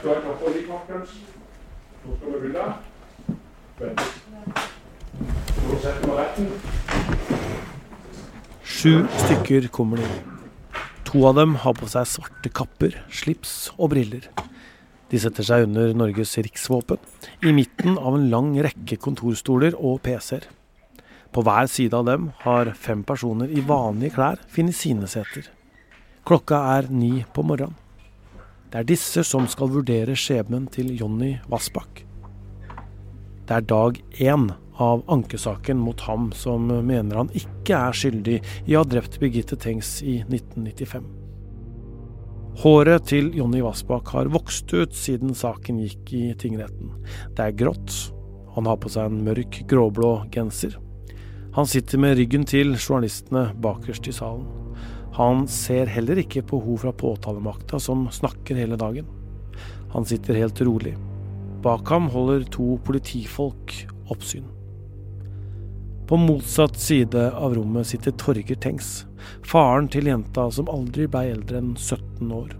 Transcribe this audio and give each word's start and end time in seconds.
skal 0.00 0.14
jeg 0.16 0.22
ta 0.24 0.34
på 0.40 0.50
litt, 0.54 0.68
Markens. 0.68 1.10
Så 2.00 2.14
skal 2.16 2.32
vi 2.32 2.38
begynne. 2.40 2.66
Vent. 3.80 4.04
Setter 5.80 6.04
vi 6.06 6.14
retten. 6.16 6.46
Sju 8.64 8.92
stykker 9.24 9.68
kommer 9.74 10.00
de. 10.00 10.06
To 11.10 11.26
av 11.28 11.36
dem 11.36 11.58
har 11.64 11.76
på 11.76 11.88
seg 11.90 12.08
svarte 12.08 12.52
kapper, 12.54 12.96
slips 13.12 13.54
og 13.76 13.92
briller. 13.92 14.30
De 15.10 15.20
setter 15.20 15.44
seg 15.44 15.66
under 15.66 15.92
Norges 15.98 16.32
riksvåpen, 16.38 17.02
i 17.44 17.52
midten 17.52 17.98
av 17.98 18.16
en 18.16 18.28
lang 18.32 18.54
rekke 18.62 18.96
kontorstoler 19.02 19.76
og 19.76 20.00
PC-er. 20.06 20.46
På 21.34 21.44
hver 21.44 21.68
side 21.70 21.98
av 21.98 22.08
dem 22.08 22.30
har 22.46 22.72
fem 22.78 23.04
personer 23.04 23.52
i 23.52 23.60
vanlige 23.66 24.16
klær 24.16 24.40
funnet 24.48 24.78
sine 24.78 25.10
seter. 25.10 25.50
Klokka 26.24 26.64
er 26.78 26.88
ni 26.94 27.20
på 27.34 27.44
morgenen. 27.44 27.76
Det 28.70 28.78
er 28.78 28.86
disse 28.86 29.24
som 29.26 29.48
skal 29.50 29.72
vurdere 29.72 30.14
skjebnen 30.14 30.68
til 30.70 30.92
Jonny 30.94 31.32
Vassbakk. 31.50 32.04
Det 33.48 33.56
er 33.56 33.64
dag 33.66 33.96
én 34.22 34.44
av 34.80 35.02
ankesaken 35.10 35.80
mot 35.82 36.00
ham 36.06 36.28
som 36.38 36.68
mener 36.70 37.18
han 37.18 37.32
ikke 37.34 37.74
er 37.74 37.96
skyldig 37.98 38.36
i 38.70 38.76
å 38.76 38.84
ha 38.84 38.86
drept 38.86 39.18
Birgitte 39.18 39.58
Tengs 39.58 39.96
i 40.06 40.20
1995. 40.22 41.08
Håret 42.62 43.10
til 43.10 43.32
Jonny 43.34 43.64
Vassbakk 43.64 44.14
har 44.14 44.30
vokst 44.30 44.70
ut 44.70 44.94
siden 44.94 45.34
saken 45.34 45.82
gikk 45.82 46.14
i 46.14 46.24
tingretten. 46.38 46.94
Det 47.34 47.48
er 47.48 47.58
grått. 47.58 47.98
Han 48.54 48.70
har 48.70 48.78
på 48.78 48.90
seg 48.92 49.10
en 49.10 49.22
mørk 49.26 49.64
gråblå 49.70 50.14
genser. 50.34 50.78
Han 51.58 51.66
sitter 51.66 51.98
med 51.98 52.18
ryggen 52.22 52.46
til 52.46 52.76
journalistene 52.78 53.48
bakerst 53.58 54.06
i 54.06 54.14
salen. 54.14 54.59
Han 55.16 55.46
ser 55.50 55.90
heller 55.90 56.20
ikke 56.22 56.42
på 56.46 56.60
hun 56.62 56.78
fra 56.78 56.92
påtalemakta 56.94 57.80
som 57.82 58.06
snakker 58.14 58.58
hele 58.60 58.78
dagen. 58.78 59.08
Han 59.90 60.06
sitter 60.06 60.38
helt 60.38 60.60
rolig. 60.60 60.94
Bak 61.62 61.88
ham 61.90 62.08
holder 62.12 62.46
to 62.54 62.78
politifolk 62.86 63.74
oppsyn. 64.10 64.46
På 66.10 66.16
motsatt 66.18 66.78
side 66.80 67.28
av 67.38 67.54
rommet 67.54 67.86
sitter 67.86 68.14
Torger 68.18 68.58
Tengs, 68.58 69.04
faren 69.46 69.86
til 69.90 70.08
jenta 70.10 70.48
som 70.50 70.70
aldri 70.72 71.06
ble 71.10 71.28
eldre 71.36 71.60
enn 71.60 71.74
17 71.76 72.32
år. 72.34 72.56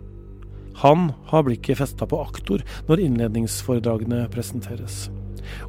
Han 0.84 1.10
har 1.32 1.46
blikket 1.46 1.80
festa 1.80 2.06
på 2.06 2.20
aktor 2.22 2.62
når 2.88 3.02
innledningsforedragene 3.08 4.22
presenteres. 4.32 5.08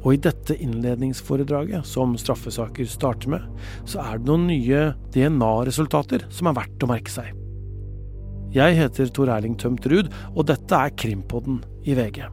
Og 0.02 0.14
i 0.14 0.20
dette 0.28 0.56
innledningsforedraget, 0.56 1.86
som 1.88 2.16
straffesaker 2.20 2.88
starter 2.90 3.36
med, 3.36 3.46
så 3.88 4.02
er 4.04 4.18
det 4.18 4.28
noen 4.30 4.48
nye 4.50 4.84
DNA-resultater 5.14 6.26
som 6.32 6.50
er 6.50 6.58
verdt 6.62 6.84
å 6.84 6.90
merke 6.90 7.12
seg. 7.12 7.32
Jeg 8.52 8.76
heter 8.76 9.08
Tor 9.16 9.32
Erling 9.32 9.56
Tømt 9.56 9.86
Ruud, 9.88 10.12
og 10.36 10.46
dette 10.50 10.76
er 10.76 10.92
Krimpodden 10.92 11.62
i 11.88 11.96
VG. 11.96 12.26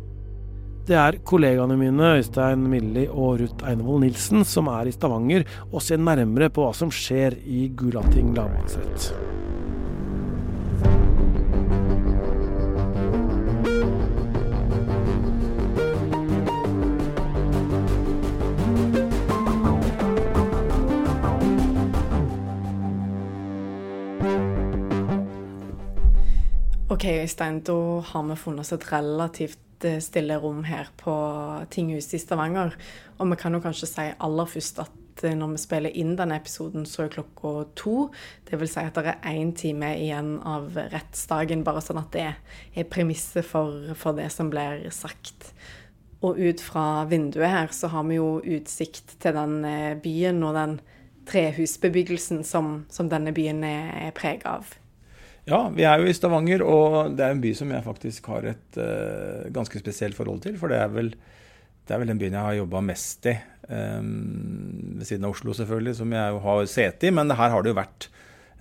Det 0.90 0.98
er 0.98 1.20
kollegaene 1.28 1.76
mine 1.78 2.16
Øystein 2.18 2.64
Milli 2.72 3.04
og 3.08 3.44
Ruth 3.44 3.68
Einevold 3.70 4.02
Nilsen 4.02 4.42
som 4.48 4.72
er 4.74 4.90
i 4.90 4.94
Stavanger 4.96 5.46
og 5.70 5.84
ser 5.86 6.02
nærmere 6.02 6.50
på 6.50 6.66
hva 6.66 6.74
som 6.74 6.90
skjer 6.90 7.38
i 7.46 7.68
Gulating 7.78 8.34
lagmannsrett. 8.34 9.12
Ok, 27.00 27.06
Øystein, 27.06 27.62
da 27.64 28.02
har 28.04 28.24
vi 28.28 28.36
funnet 28.36 28.60
oss 28.60 28.74
et 28.76 28.86
relativt 28.92 29.86
eh, 29.88 30.02
stille 30.04 30.36
rom 30.36 30.66
her 30.68 30.90
på 31.00 31.14
tinghuset 31.72 32.18
i 32.18 32.20
Stavanger. 32.20 32.74
Og 33.18 33.30
vi 33.32 33.38
kan 33.40 33.54
jo 33.56 33.62
kanskje 33.64 33.88
si 33.88 34.08
aller 34.20 34.50
først 34.52 34.82
at 34.84 35.24
eh, 35.24 35.32
når 35.32 35.54
vi 35.54 35.62
spiller 35.64 35.96
inn 35.96 36.18
denne 36.20 36.36
episoden, 36.36 36.84
så 36.84 37.06
er 37.06 37.14
klokka 37.14 37.54
to. 37.80 37.94
Det 38.50 38.60
vil 38.60 38.68
si 38.68 38.84
at 38.84 39.00
det 39.00 39.14
er 39.14 39.30
én 39.32 39.54
time 39.56 39.94
igjen 39.96 40.34
av 40.44 40.76
rettsdagen, 40.76 41.64
bare 41.64 41.86
sånn 41.86 42.02
at 42.02 42.12
det 42.18 42.26
er 42.28 42.90
premisset 42.92 43.48
for, 43.48 43.94
for 43.96 44.20
det 44.20 44.28
som 44.36 44.52
blir 44.52 44.84
sagt. 44.92 45.54
Og 46.20 46.36
ut 46.36 46.60
fra 46.60 47.06
vinduet 47.08 47.56
her 47.56 47.72
så 47.80 47.94
har 47.96 48.12
vi 48.12 48.20
jo 48.20 48.42
utsikt 48.44 49.16
til 49.24 49.40
den 49.40 49.64
eh, 49.64 49.96
byen 50.04 50.44
og 50.44 50.60
den 50.60 50.76
trehusbebyggelsen 51.32 52.44
som, 52.44 52.82
som 52.92 53.08
denne 53.08 53.32
byen 53.32 53.64
er, 53.64 53.88
er 54.10 54.16
prega 54.20 54.60
av. 54.60 54.76
Ja, 55.48 55.62
vi 55.74 55.86
er 55.88 56.02
jo 56.02 56.10
i 56.10 56.16
Stavanger, 56.16 56.64
og 56.66 57.16
det 57.18 57.26
er 57.26 57.34
en 57.34 57.44
by 57.44 57.52
som 57.58 57.72
jeg 57.74 57.86
faktisk 57.86 58.28
har 58.34 58.48
et 58.52 58.80
uh, 58.80 59.48
ganske 59.56 59.80
spesielt 59.82 60.18
forhold 60.18 60.44
til. 60.44 60.58
For 60.60 60.72
det 60.72 60.82
er 60.82 60.92
vel, 60.94 61.14
det 61.88 61.96
er 61.96 62.02
vel 62.02 62.12
den 62.12 62.20
byen 62.22 62.38
jeg 62.38 62.48
har 62.48 62.58
jobba 62.60 62.84
mest 62.86 63.30
i. 63.32 63.36
Um, 63.70 64.98
ved 65.00 65.08
siden 65.08 65.26
av 65.28 65.36
Oslo, 65.36 65.56
selvfølgelig, 65.58 65.96
som 66.02 66.14
jeg 66.14 66.36
jo 66.36 66.44
har 66.46 66.70
sete 66.70 67.10
i. 67.10 67.14
Men 67.16 67.32
her 67.32 67.54
har 67.56 67.66
det 67.66 67.74
jo 67.74 67.80
vært 67.80 68.10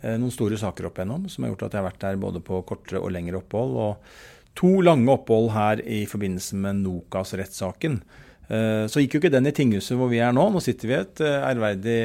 uh, 0.04 0.14
noen 0.14 0.34
store 0.34 0.60
saker 0.60 0.88
opp 0.88 1.00
igjennom 1.00 1.28
som 1.32 1.44
har 1.44 1.54
gjort 1.54 1.68
at 1.68 1.76
jeg 1.76 1.82
har 1.82 1.90
vært 1.90 2.04
der 2.06 2.22
både 2.24 2.44
på 2.44 2.62
kortere 2.68 3.02
og 3.02 3.12
lengre 3.16 3.42
opphold. 3.42 3.76
Og 3.84 4.56
to 4.58 4.78
lange 4.84 5.12
opphold 5.12 5.52
her 5.56 5.82
i 5.84 6.04
forbindelse 6.08 6.56
med 6.62 6.82
Nokas-rettssaken. 6.86 8.00
Uh, 8.48 8.88
så 8.88 9.03
gikk 9.03 9.16
jo 9.16 9.22
ikke 9.22 9.34
den 9.34 9.50
i 9.50 9.54
tinghuset 9.54 9.97
hvor 9.98 10.10
vi 10.12 10.22
er 10.25 10.34
nå. 10.34 10.48
Nå 10.53 10.62
sitter 10.64 10.88
vi 10.88 10.97
i 10.97 11.00
et 11.03 11.22
ærverdig 11.22 12.00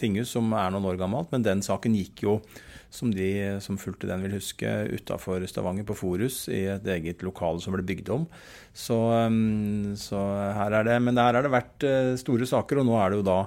tinghus 0.00 0.34
som 0.36 0.52
er 0.52 0.72
noen 0.74 0.88
år 0.92 1.00
gammelt, 1.00 1.32
men 1.32 1.46
den 1.46 1.64
saken 1.64 1.96
gikk 1.96 2.26
jo 2.26 2.40
som 2.96 3.10
de 3.12 3.30
som 3.62 3.78
fulgte 3.80 4.08
den, 4.08 4.22
vil 4.24 4.36
huske, 4.38 4.68
utafor 4.94 5.44
Stavanger, 5.48 5.86
på 5.86 5.96
Forus, 5.98 6.46
i 6.52 6.64
et 6.70 6.86
eget 6.96 7.24
lokale 7.26 7.60
som 7.62 7.74
ble 7.76 7.84
bygd 7.86 8.10
om. 8.14 8.26
Så, 8.76 8.96
um, 9.26 9.94
så, 9.98 10.20
her 10.56 10.78
er 10.80 10.88
det 10.88 10.98
Men 11.04 11.20
her 11.20 11.38
har 11.38 11.46
det 11.46 11.52
vært 11.52 11.86
eh, 11.86 12.14
store 12.20 12.48
saker, 12.48 12.80
og 12.80 12.88
nå 12.88 12.98
er 13.00 13.12
det 13.12 13.20
jo 13.20 13.28
da 13.28 13.38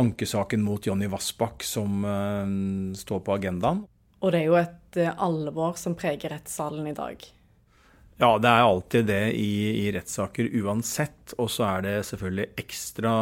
ankesaken 0.00 0.62
mot 0.64 0.86
Jonny 0.86 1.08
Vassbakk 1.12 1.64
som 1.66 2.06
uh, 2.06 2.96
står 2.96 3.24
på 3.24 3.36
agendaen. 3.36 3.84
Og 4.22 4.32
det 4.32 4.42
er 4.42 4.48
jo 4.48 4.58
et 4.60 5.00
eh, 5.02 5.14
alvor 5.20 5.78
som 5.80 5.96
preger 5.98 6.34
rettssalen 6.34 6.88
i 6.88 6.96
dag. 6.96 7.24
Ja, 8.20 8.36
det 8.38 8.50
er 8.50 8.66
alltid 8.66 9.08
det 9.08 9.22
i, 9.38 9.86
i 9.86 9.88
rettssaker 9.94 10.50
uansett. 10.62 11.34
Og 11.40 11.50
så 11.50 11.66
er 11.70 11.86
det 11.86 11.96
selvfølgelig 12.10 12.50
ekstra 12.60 13.16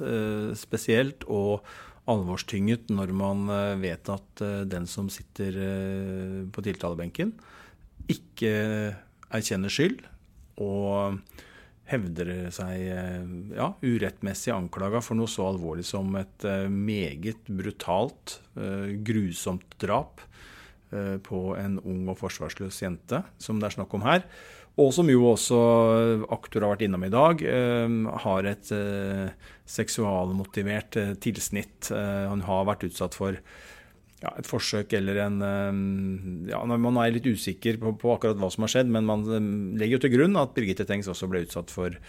eh, 0.00 0.52
spesielt 0.58 1.24
og 1.30 1.62
alvorstynget 2.10 2.90
når 2.92 3.12
man 3.14 3.46
eh, 3.52 3.76
vet 3.82 4.10
at 4.10 4.42
eh, 4.42 4.62
den 4.68 4.88
som 4.90 5.10
sitter 5.12 5.58
eh, 5.66 6.38
på 6.50 6.64
tiltalebenken, 6.66 7.34
ikke 8.10 8.52
erkjenner 9.32 9.72
skyld 9.72 10.02
og 10.62 11.20
hevder 11.88 12.50
seg 12.54 12.82
ja, 13.54 13.68
urettmessig 13.82 14.52
anklaga 14.54 15.00
for 15.04 15.18
noe 15.18 15.30
så 15.30 15.46
alvorlig 15.50 15.84
som 15.86 16.12
et 16.16 16.44
meget 16.70 17.48
brutalt, 17.50 18.36
grusomt 19.04 19.76
drap 19.82 20.22
på 21.24 21.38
en 21.56 21.78
ung 21.88 22.10
og 22.12 22.18
forsvarsløs 22.20 22.82
jente, 22.82 23.22
som 23.40 23.60
det 23.60 23.70
er 23.70 23.76
snakk 23.78 23.94
om 23.96 24.04
her. 24.04 24.26
Og 24.80 24.88
som 24.96 25.08
jo 25.10 25.26
også 25.28 25.58
aktor 26.32 26.64
har 26.64 26.72
vært 26.72 26.86
innom 26.86 27.04
i 27.04 27.12
dag, 27.12 27.42
eh, 27.44 27.96
har 28.24 28.48
et 28.48 28.72
eh, 28.72 29.34
seksualmotivert 29.68 30.96
eh, 30.96 31.12
tilsnitt. 31.20 31.92
Han 31.92 32.44
har 32.46 32.64
vært 32.70 32.86
utsatt 32.88 33.18
for 33.18 33.36
ja, 34.22 34.30
et 34.38 34.46
forsøk 34.46 34.92
eller 34.94 35.18
en 35.24 35.40
ja, 36.46 36.60
Man 36.64 36.98
er 37.02 37.10
litt 37.10 37.26
usikker 37.26 37.80
på, 37.82 37.92
på, 37.98 38.12
akkurat 38.14 38.38
hva 38.38 38.48
som 38.54 38.64
har 38.64 38.72
skjedd, 38.76 38.92
men 38.94 39.08
man 39.08 39.26
legger 39.76 39.98
jo 39.98 40.02
til 40.06 40.14
grunn 40.14 40.38
at 40.40 40.54
Birgitte 40.56 40.86
Tengs 40.88 41.10
også 41.10 41.28
ble 41.28 41.42
utsatt 41.44 41.74
for 41.74 41.92
eh, 41.92 42.00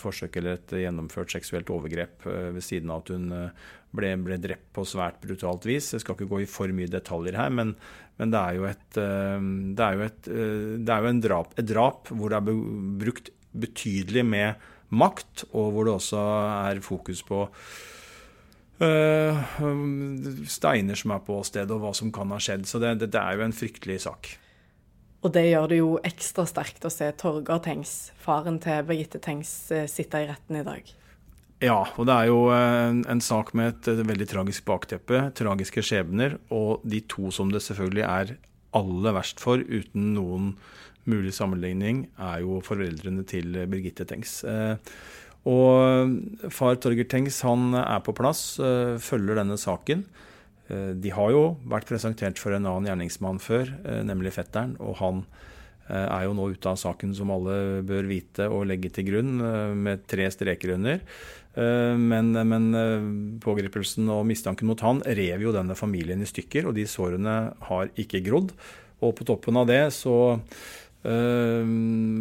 forsøk 0.00 0.38
eller 0.40 0.58
et 0.58 0.72
gjennomført 0.84 1.32
seksuelt 1.34 1.70
overgrep 1.72 2.26
eh, 2.26 2.48
ved 2.56 2.64
siden 2.64 2.90
av 2.92 3.04
at 3.04 3.12
hun 3.14 3.28
eh, 3.36 3.68
ble, 3.96 4.14
ble, 4.24 4.38
drept 4.42 4.70
på 4.76 4.86
svært 4.88 5.20
brutalt 5.22 5.66
vis. 5.68 5.92
Jeg 5.94 6.04
skal 6.04 6.16
ikke 6.16 6.30
gå 6.30 6.42
i 6.44 6.48
for 6.50 6.72
mye 6.74 6.90
detaljer 6.90 7.38
her, 7.38 7.52
men, 7.54 7.74
men 8.20 8.32
det 8.32 8.40
er 8.40 8.58
jo 8.58 8.66
et, 8.70 8.88
det 8.94 9.86
er 9.86 9.98
jo 9.98 10.04
et, 10.06 10.28
det 10.30 10.94
er 10.94 11.06
jo 11.06 11.14
drap, 11.26 11.54
et 11.58 11.66
drap 11.66 12.12
hvor 12.12 12.30
det 12.30 12.38
er 12.38 12.60
brukt 13.02 13.32
betydelig 13.50 14.24
med 14.26 14.68
makt, 14.94 15.48
og 15.50 15.72
hvor 15.74 15.88
det 15.88 15.96
også 15.96 16.20
er 16.70 16.82
fokus 16.86 17.24
på 17.26 17.48
steiner 20.48 20.96
som 20.96 21.12
er 21.12 21.24
på 21.26 21.42
stedet, 21.44 21.74
og 21.74 21.82
hva 21.82 21.90
som 21.98 22.14
kan 22.14 22.30
ha 22.32 22.38
skjedd. 22.40 22.64
Så 22.70 22.78
det, 22.80 22.94
det, 23.02 23.18
er 23.18 23.36
jo 23.36 23.44
en 23.44 23.58
fryktelig 23.58 23.98
sak. 24.06 24.30
Og 25.20 25.32
det 25.34 25.50
gjør 25.50 25.68
det 25.68 25.78
jo 25.82 25.90
ekstra 26.06 26.46
sterkt 26.48 26.86
å 26.88 26.92
se 26.92 27.10
Torgeir 27.20 27.60
Tengs, 27.64 28.10
faren 28.22 28.56
til 28.62 28.80
Birgitte 28.88 29.20
Tengs, 29.20 29.52
eh, 29.74 29.84
sitte 29.90 30.22
i 30.22 30.28
retten 30.30 30.60
i 30.62 30.64
dag. 30.64 30.94
Ja, 31.60 31.82
og 32.00 32.06
det 32.08 32.14
er 32.16 32.30
jo 32.30 32.46
en, 32.56 33.02
en 33.04 33.20
sak 33.20 33.52
med 33.52 33.74
et, 33.74 33.90
veldig 34.08 34.28
tragisk 34.30 34.64
bakteppe, 34.64 35.26
tragiske 35.36 35.84
skjebner, 35.84 36.38
og 36.48 36.80
de 36.88 37.02
to 37.04 37.28
som 37.36 37.52
det 37.52 37.60
selvfølgelig 37.66 38.06
er 38.06 38.32
aller 38.76 39.12
verst 39.12 39.42
for, 39.44 39.60
uten 39.60 40.14
noen 40.16 40.54
mulig 41.10 41.34
sammenligning, 41.36 42.06
er 42.16 42.40
jo 42.46 42.62
foreldrene 42.64 43.26
til 43.28 43.60
Birgitte 43.68 44.06
Tengs. 44.08 44.38
Uh, 44.40 44.80
og 45.48 46.48
far 46.52 46.80
Torgeir 46.80 47.08
Tengs 47.12 47.42
han 47.44 47.74
er 47.76 48.00
på 48.04 48.12
plass, 48.16 48.58
eh, 48.60 48.96
følger 49.00 49.40
denne 49.40 49.56
saken. 49.60 50.04
Eh, 50.70 50.92
de 50.94 51.12
har 51.14 51.32
jo 51.34 51.44
vært 51.68 51.88
presentert 51.90 52.40
for 52.40 52.54
en 52.54 52.68
annen 52.68 52.88
gjerningsmann 52.90 53.40
før, 53.42 53.72
eh, 53.84 54.02
nemlig 54.06 54.36
fetteren. 54.38 54.76
Og 54.80 54.96
han 55.02 55.24
er 55.90 56.22
jo 56.22 56.34
nå 56.38 56.44
ute 56.52 56.70
av 56.70 56.76
saken 56.78 57.10
som 57.18 57.32
alle 57.34 57.82
bør 57.82 58.06
vite 58.06 58.44
og 58.46 58.68
legge 58.70 58.92
til 58.94 59.08
grunn, 59.08 59.40
med 59.74 60.04
tre 60.06 60.28
streker 60.30 60.76
under. 60.76 61.00
Men, 61.98 62.30
men, 62.30 63.40
pågripelsen 63.42 64.06
og 64.06 64.22
mistanken 64.28 64.70
mot 64.70 64.78
han 64.86 65.02
rev 65.02 65.42
jo 65.42 65.50
denne 65.50 65.74
familien 65.74 66.22
i 66.22 66.28
stykker, 66.30 66.68
og 66.70 66.76
de 66.78 66.86
sårene 66.86 67.34
har 67.66 67.90
ikke 67.98 68.22
grodd. 68.22 68.54
Og 69.02 69.16
på 69.18 69.26
toppen 69.26 69.58
av 69.58 69.66
det 69.66 69.82
så 69.96 70.38
Uh, 71.00 71.64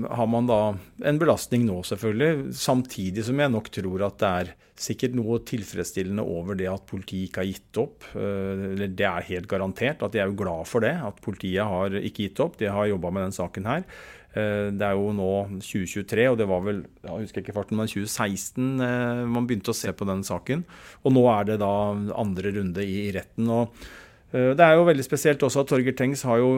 har 0.07 0.27
man 0.31 0.45
da 0.47 0.59
en 1.03 1.19
belastning 1.19 1.65
nå, 1.67 1.81
selvfølgelig. 1.87 2.53
Samtidig 2.55 3.25
som 3.27 3.41
jeg 3.41 3.51
nok 3.51 3.67
tror 3.75 4.05
at 4.07 4.21
det 4.21 4.29
er 4.29 4.51
sikkert 4.79 5.17
noe 5.19 5.41
tilfredsstillende 5.43 6.23
over 6.23 6.55
det 6.55 6.69
at 6.71 6.85
politiet 6.87 7.27
ikke 7.27 7.43
har 7.43 7.49
gitt 7.49 7.81
opp. 7.83 8.07
Uh, 8.15 8.79
det 8.79 9.09
er 9.09 9.27
helt 9.33 9.51
garantert 9.51 10.05
at 10.05 10.15
de 10.15 10.23
er 10.23 10.31
jo 10.31 10.39
glad 10.39 10.69
for 10.71 10.85
det, 10.85 10.95
at 10.95 11.19
politiet 11.25 11.67
har 11.67 11.99
ikke 11.99 12.29
gitt 12.29 12.39
opp. 12.45 12.55
De 12.61 12.71
har 12.71 12.87
jobba 12.93 13.11
med 13.11 13.27
den 13.27 13.35
saken 13.35 13.67
her. 13.67 13.85
Uh, 14.31 14.71
det 14.71 14.87
er 14.87 14.95
jo 14.95 15.11
nå 15.17 15.31
2023, 15.59 16.29
og 16.31 16.39
det 16.39 16.47
var 16.47 16.67
vel 16.71 16.83
jeg 17.03 17.25
husker 17.27 17.43
ikke 17.43 17.59
farten, 17.59 17.81
men 17.81 17.91
2016 17.91 19.31
man 19.33 19.49
begynte 19.49 19.75
å 19.75 19.81
se 19.81 19.91
på 19.91 20.07
den 20.07 20.23
saken. 20.23 20.63
Og 21.03 21.17
nå 21.17 21.27
er 21.35 21.51
det 21.51 21.63
da 21.65 21.73
andre 22.15 22.55
runde 22.61 22.87
i, 22.87 23.09
retten. 23.11 23.51
og 23.51 23.75
Eh, 23.75 24.08
det 24.29 24.61
er 24.61 24.75
jo 24.77 24.85
veldig 24.85 25.05
spesielt 25.05 25.41
også 25.45 25.63
at 25.63 25.71
Torger 25.71 25.95
Tengs 25.97 26.21
har 26.27 26.37
jo, 26.37 26.49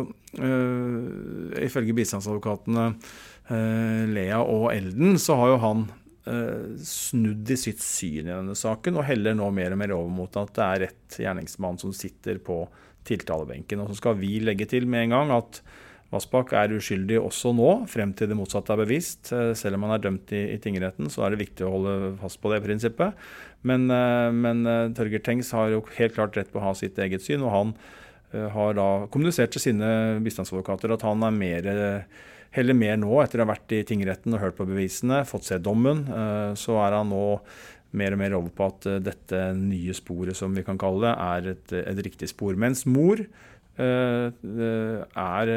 uh, 0.42 1.54
ifølge 1.64 1.96
bistandsadvokatene 1.96 2.88
uh, 2.92 4.04
Lea 4.12 4.42
og 4.44 4.70
Elden, 4.74 5.16
så 5.22 5.38
har 5.40 5.54
jo 5.54 5.60
han 5.64 5.86
uh, 6.28 6.74
snudd 6.84 7.48
i 7.48 7.60
sitt 7.60 7.80
syn 7.84 8.26
i 8.26 8.34
denne 8.34 8.58
saken, 8.60 9.00
og 9.00 9.08
heller 9.08 9.38
nå 9.40 9.48
mer 9.56 9.76
og 9.76 9.80
mer 9.80 9.96
over 9.96 10.12
mot 10.12 10.42
at 10.42 10.52
det 10.58 10.66
er 10.68 10.84
rett 10.88 11.20
gjerningsmann 11.24 11.80
som 11.80 11.96
sitter 11.96 12.44
på 12.44 12.66
tiltalebenken. 13.08 13.82
Og 13.82 13.92
så 13.92 14.02
skal 14.02 14.20
vi 14.20 14.36
legge 14.44 14.68
til 14.70 14.88
med 14.90 15.08
en 15.08 15.16
gang 15.16 15.34
at 15.40 15.62
Vassbakk 16.12 16.52
er 16.60 16.74
uskyldig 16.76 17.16
også 17.22 17.54
nå, 17.56 17.70
frem 17.88 18.12
til 18.18 18.28
det 18.28 18.36
motsatte 18.36 18.74
er 18.74 18.82
bevist. 18.82 19.30
Selv 19.32 19.78
om 19.78 19.86
han 19.88 19.96
er 19.96 20.04
dømt 20.04 20.34
i, 20.36 20.42
i 20.52 20.60
tingretten, 20.60 21.08
så 21.12 21.24
er 21.24 21.32
det 21.32 21.46
viktig 21.46 21.64
å 21.64 21.72
holde 21.72 21.94
fast 22.20 22.42
på 22.44 22.52
det 22.52 22.60
prinsippet. 22.66 23.16
Men, 23.68 23.88
eh, 23.96 24.28
men 24.36 24.66
Torgeir 24.98 25.24
Tengs 25.24 25.54
har 25.56 25.72
jo 25.72 25.86
helt 25.96 26.18
klart 26.18 26.36
rett 26.36 26.52
på 26.52 26.60
å 26.60 26.66
ha 26.66 26.74
sitt 26.76 27.00
eget 27.00 27.24
syn, 27.24 27.46
og 27.48 27.56
han 27.56 27.72
eh, 28.34 28.50
har 28.52 28.76
da 28.76 28.90
kommunisert 29.14 29.56
til 29.56 29.64
sine 29.70 29.92
bistandsadvokater 30.26 30.98
at 30.98 31.06
han 31.08 31.24
er 31.28 31.38
mer, 31.38 31.70
heller 32.52 32.76
mer 32.76 32.98
nå, 33.00 33.14
etter 33.24 33.40
å 33.40 33.46
ha 33.46 33.54
vært 33.54 33.78
i 33.78 33.86
tingretten 33.88 34.36
og 34.36 34.44
hørt 34.44 34.58
på 34.58 34.68
bevisene, 34.68 35.22
fått 35.30 35.48
se 35.48 35.62
dommen, 35.64 36.04
så 36.60 36.76
er 36.84 36.98
han 36.98 37.14
nå 37.14 37.24
mer 37.96 38.16
og 38.16 38.20
mer 38.20 38.36
over 38.36 38.52
på 38.56 38.68
at 38.68 38.88
dette 39.04 39.40
nye 39.56 39.96
sporet, 39.96 40.36
som 40.36 40.52
vi 40.56 40.64
kan 40.68 40.80
kalle 40.80 41.06
det, 41.06 41.14
er 41.16 41.50
et, 41.54 41.74
et 41.94 42.04
riktig 42.04 42.32
spor. 42.32 42.60
Mens 42.60 42.84
mor 42.88 43.24
er 43.80 45.52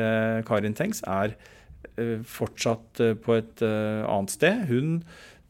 Karin 0.46 0.76
Tengs 0.76 1.02
er 1.06 1.34
fortsatt 2.26 3.00
på 3.22 3.36
et 3.36 3.62
annet 3.62 4.34
sted. 4.34 4.64
Hun 4.70 5.02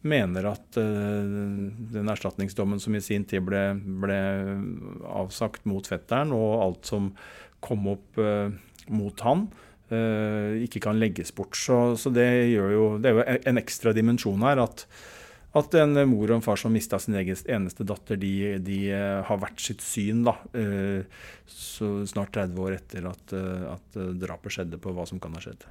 mener 0.05 0.50
at 0.50 0.76
den 0.76 2.11
erstatningsdommen 2.12 2.81
som 2.82 2.96
i 2.96 3.02
sin 3.05 3.25
tid 3.28 3.44
ble, 3.46 3.62
ble, 4.02 4.19
avsagt 5.08 5.64
mot 5.69 5.87
fetteren, 5.88 6.34
og 6.37 6.62
alt 6.64 6.90
som 6.90 7.12
kom 7.64 7.88
opp 7.94 8.20
mot 8.93 9.25
han, 9.25 9.46
ikke 10.64 10.82
kan 10.84 11.00
legges 11.00 11.32
bort. 11.37 11.56
Så, 11.56 11.96
så 12.00 12.12
det, 12.12 12.28
jo, 12.52 12.99
det, 13.00 13.12
er 13.12 13.20
jo 13.20 13.25
en 13.52 13.61
ekstra 13.61 13.94
dimensjon 13.96 14.44
her. 14.44 14.61
at 14.66 14.84
at 15.55 15.77
en 15.79 16.01
mor 16.11 16.29
og 16.29 16.37
en 16.39 16.45
far 16.45 16.59
som 16.59 16.75
mista 16.75 16.99
sin 16.99 17.15
eneste 17.17 17.87
datter, 17.87 18.19
de, 18.19 18.59
de 18.59 18.79
har 18.91 19.39
hvert 19.39 19.62
sitt 19.62 19.85
syn 19.85 20.25
da, 20.27 20.35
så 21.47 21.93
snart 22.11 22.35
30 22.35 22.59
år 22.67 22.77
etter 22.81 23.06
at, 23.06 23.35
at 23.71 24.03
drapet 24.19 24.56
skjedde, 24.56 24.83
på 24.83 24.91
hva 24.97 25.06
som 25.06 25.23
kan 25.23 25.39
ha 25.39 25.45
skjedd. 25.45 25.62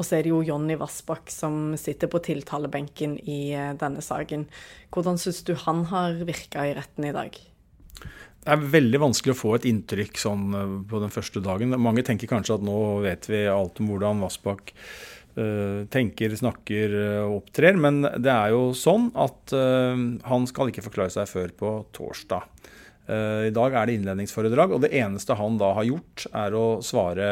Og 0.00 0.06
så 0.06 0.16
er 0.16 0.24
det 0.24 0.32
jo 0.32 0.40
Jonny 0.46 0.78
Vassbakk 0.80 1.28
som 1.32 1.74
sitter 1.78 2.08
på 2.08 2.22
tiltalebenken 2.24 3.18
i 3.20 3.52
eh, 3.52 3.74
denne 3.76 4.00
saken. 4.04 4.46
Hvordan 4.94 5.20
syns 5.20 5.42
du 5.44 5.52
han 5.66 5.84
har 5.90 6.16
virka 6.24 6.64
i 6.64 6.74
retten 6.78 7.10
i 7.10 7.12
dag? 7.12 7.36
Det 8.40 8.54
er 8.54 8.68
veldig 8.72 9.02
vanskelig 9.02 9.34
å 9.34 9.40
få 9.42 9.54
et 9.58 9.66
inntrykk 9.68 10.20
sånn 10.22 10.56
eh, 10.56 10.76
på 10.88 11.02
den 11.02 11.12
første 11.12 11.44
dagen. 11.44 11.76
Mange 11.76 12.04
tenker 12.06 12.30
kanskje 12.30 12.56
at 12.56 12.64
nå 12.64 12.78
vet 13.04 13.28
vi 13.28 13.44
alt 13.52 13.82
om 13.82 13.92
hvordan 13.92 14.24
Vassbakk 14.24 14.72
tenker, 15.92 16.34
snakker 16.36 16.94
og 17.24 17.36
opptrer. 17.40 17.78
Men 17.80 18.02
det 18.04 18.32
er 18.32 18.52
jo 18.54 18.70
sånn 18.76 19.08
at 19.18 19.54
uh, 19.56 19.96
han 20.28 20.46
skal 20.50 20.70
ikke 20.70 20.84
forklare 20.84 21.14
seg 21.14 21.30
før 21.30 21.54
på 21.56 21.72
torsdag. 21.96 22.46
I 23.10 23.50
dag 23.50 23.74
er 23.74 23.88
det 23.88 23.96
innledningsforedrag, 23.96 24.70
og 24.76 24.84
det 24.84 24.92
eneste 24.94 25.34
han 25.34 25.56
da 25.58 25.72
har 25.74 25.88
gjort, 25.88 26.28
er 26.30 26.54
å 26.54 26.66
svare 26.84 27.30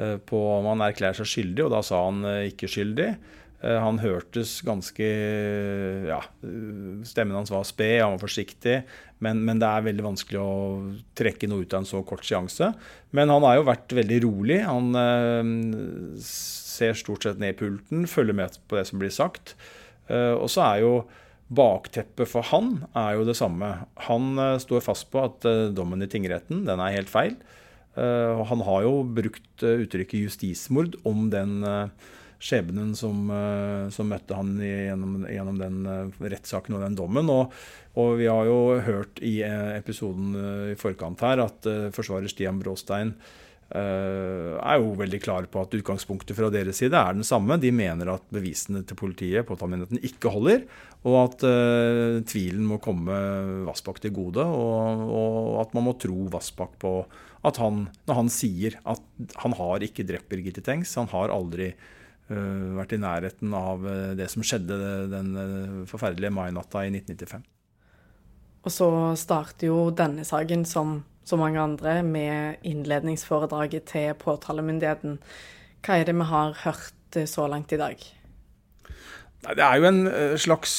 Eh, 0.00 0.16
på 0.16 0.40
om 0.54 0.68
han 0.70 0.82
erklærer 0.86 1.18
seg 1.20 1.28
skyldig, 1.28 1.66
og 1.66 1.74
da 1.74 1.82
sa 1.84 2.04
han 2.06 2.24
eh, 2.28 2.48
ikke 2.52 2.70
skyldig. 2.70 3.10
Eh, 3.60 3.76
han 3.76 4.00
hørtes 4.00 4.60
ganske 4.64 5.06
Ja, 6.08 6.20
stemmen 7.04 7.36
hans 7.36 7.52
var 7.52 7.66
sped, 7.68 7.98
han 8.00 8.16
var 8.16 8.22
forsiktig. 8.24 8.80
Men, 9.20 9.42
men, 9.44 9.60
det 9.60 9.68
er 9.68 9.84
veldig 9.84 10.06
vanskelig 10.06 10.40
å 10.40 10.52
trekke 11.18 11.50
noe 11.50 11.66
ut 11.66 11.74
av 11.76 11.82
en 11.82 11.90
så 11.90 12.00
kort 12.08 12.24
seanse. 12.24 12.72
Men 13.16 13.32
han 13.32 13.44
har 13.44 13.58
jo 13.58 13.68
vært 13.68 13.96
veldig 14.00 14.20
rolig. 14.24 14.60
Han 14.64 14.96
øh, 14.96 16.20
ser 16.24 16.96
stort 16.96 17.26
sett 17.26 17.40
ned 17.42 17.54
i 17.54 17.60
pulten, 17.60 18.08
følger 18.08 18.38
med 18.38 18.60
på 18.70 18.80
det 18.80 18.86
som 18.88 19.02
blir 19.02 19.12
sagt. 19.12 19.56
Og 20.10 20.48
så 20.50 20.62
er 20.64 20.78
jo 20.82 20.94
bakteppet 21.54 22.26
for 22.26 22.42
han 22.48 22.80
er 22.98 23.12
jo 23.14 23.26
det 23.28 23.36
samme. 23.38 23.68
Han 24.08 24.40
står 24.58 24.82
fast 24.82 25.06
på 25.12 25.20
at 25.22 25.46
dommen 25.76 26.02
i 26.02 26.08
tingretten 26.10 26.64
den 26.66 26.82
er 26.82 26.96
helt 26.96 27.12
feil. 27.12 27.36
og 27.94 28.42
han 28.50 28.64
har 28.66 28.88
jo 28.88 29.04
brukt 29.06 29.62
uttrykket 29.62 30.24
justismord 30.24 30.96
om 31.06 31.28
den 31.30 31.62
uh, 31.62 31.92
skjebnen 32.40 32.94
som, 32.96 33.28
som, 33.92 34.08
møtte 34.08 34.36
han 34.36 34.54
gjennom, 34.64 35.26
gjennom 35.28 35.60
den 35.60 35.76
rettssaken 36.18 36.78
og 36.78 36.86
den 36.86 36.96
dommen. 36.98 37.28
Og, 37.28 37.52
og, 37.94 38.16
vi 38.20 38.30
har 38.30 38.48
jo 38.48 38.80
hørt 38.86 39.20
i 39.20 39.38
episoden 39.76 40.32
i 40.72 40.78
forkant 40.80 41.20
her 41.26 41.44
at 41.44 41.68
forsvarer 41.96 42.32
Stian 42.32 42.60
Bråstein 42.62 43.12
er 43.70 44.80
jo 44.82 44.96
veldig 44.98 45.20
klar 45.22 45.46
på 45.46 45.60
at 45.62 45.74
utgangspunktet 45.78 46.34
fra 46.34 46.48
deres 46.50 46.80
side 46.82 46.96
er 46.98 47.14
den 47.14 47.26
samme. 47.26 47.60
De 47.62 47.70
mener 47.70 48.08
at 48.16 48.24
bevisene 48.34 48.82
til 48.82 48.98
politiet 48.98 49.46
påtalemyndigheten 49.46 50.02
ikke 50.08 50.32
holder, 50.34 50.64
og 51.06 51.16
at 51.22 51.44
uh, 51.46 52.18
tvilen 52.28 52.66
må 52.68 52.80
komme 52.82 53.14
Vassbakk 53.68 54.02
til 54.02 54.12
gode, 54.16 54.44
og, 54.44 55.06
og, 55.06 55.54
at 55.62 55.72
man 55.76 55.86
må 55.86 55.94
tro 56.00 56.26
Vassbakk 56.32 56.76
på 56.82 56.94
at 57.46 57.56
han, 57.56 57.86
når 58.04 58.18
han 58.18 58.28
sier 58.32 58.76
at 58.84 59.32
han 59.40 59.56
har 59.56 59.86
ikke 59.86 60.04
drept 60.08 60.28
Birgitte 60.28 60.64
Tengs, 60.64 60.92
han 61.00 61.08
har 61.14 61.32
aldri 61.32 61.70
uh, 61.72 61.86
vært 62.30 62.94
i 62.94 63.00
nærheten 63.00 63.54
av 63.56 63.82
uh, 63.86 64.12
det 64.18 64.28
som 64.32 64.44
skjedde 64.46 64.76
den 65.10 65.30
uh, 65.34 65.80
forferdelige 65.90 66.32
mainatta 66.34 66.84
i 66.86 66.92
1995. 66.92 67.42
Og 68.60 68.74
så 68.74 68.88
starter 69.16 69.70
jo 69.70 69.88
denne 69.96 70.24
saken, 70.26 70.66
som 70.68 71.00
så 71.24 71.38
mange 71.40 71.60
andre, 71.62 72.00
med 72.04 72.62
innledningsforedraget 72.66 73.88
til 73.92 74.14
påtalemyndigheten. 74.20 75.18
Hva 75.84 75.96
er 75.96 76.08
det 76.08 76.16
vi 76.18 76.26
har 76.28 76.56
hørt 76.64 77.20
så 77.30 77.46
langt 77.48 77.72
i 77.72 77.80
dag? 77.80 78.02
Det 79.40 79.64
er 79.64 79.76
jo 79.80 79.86
en 79.88 80.02
slags 80.36 80.74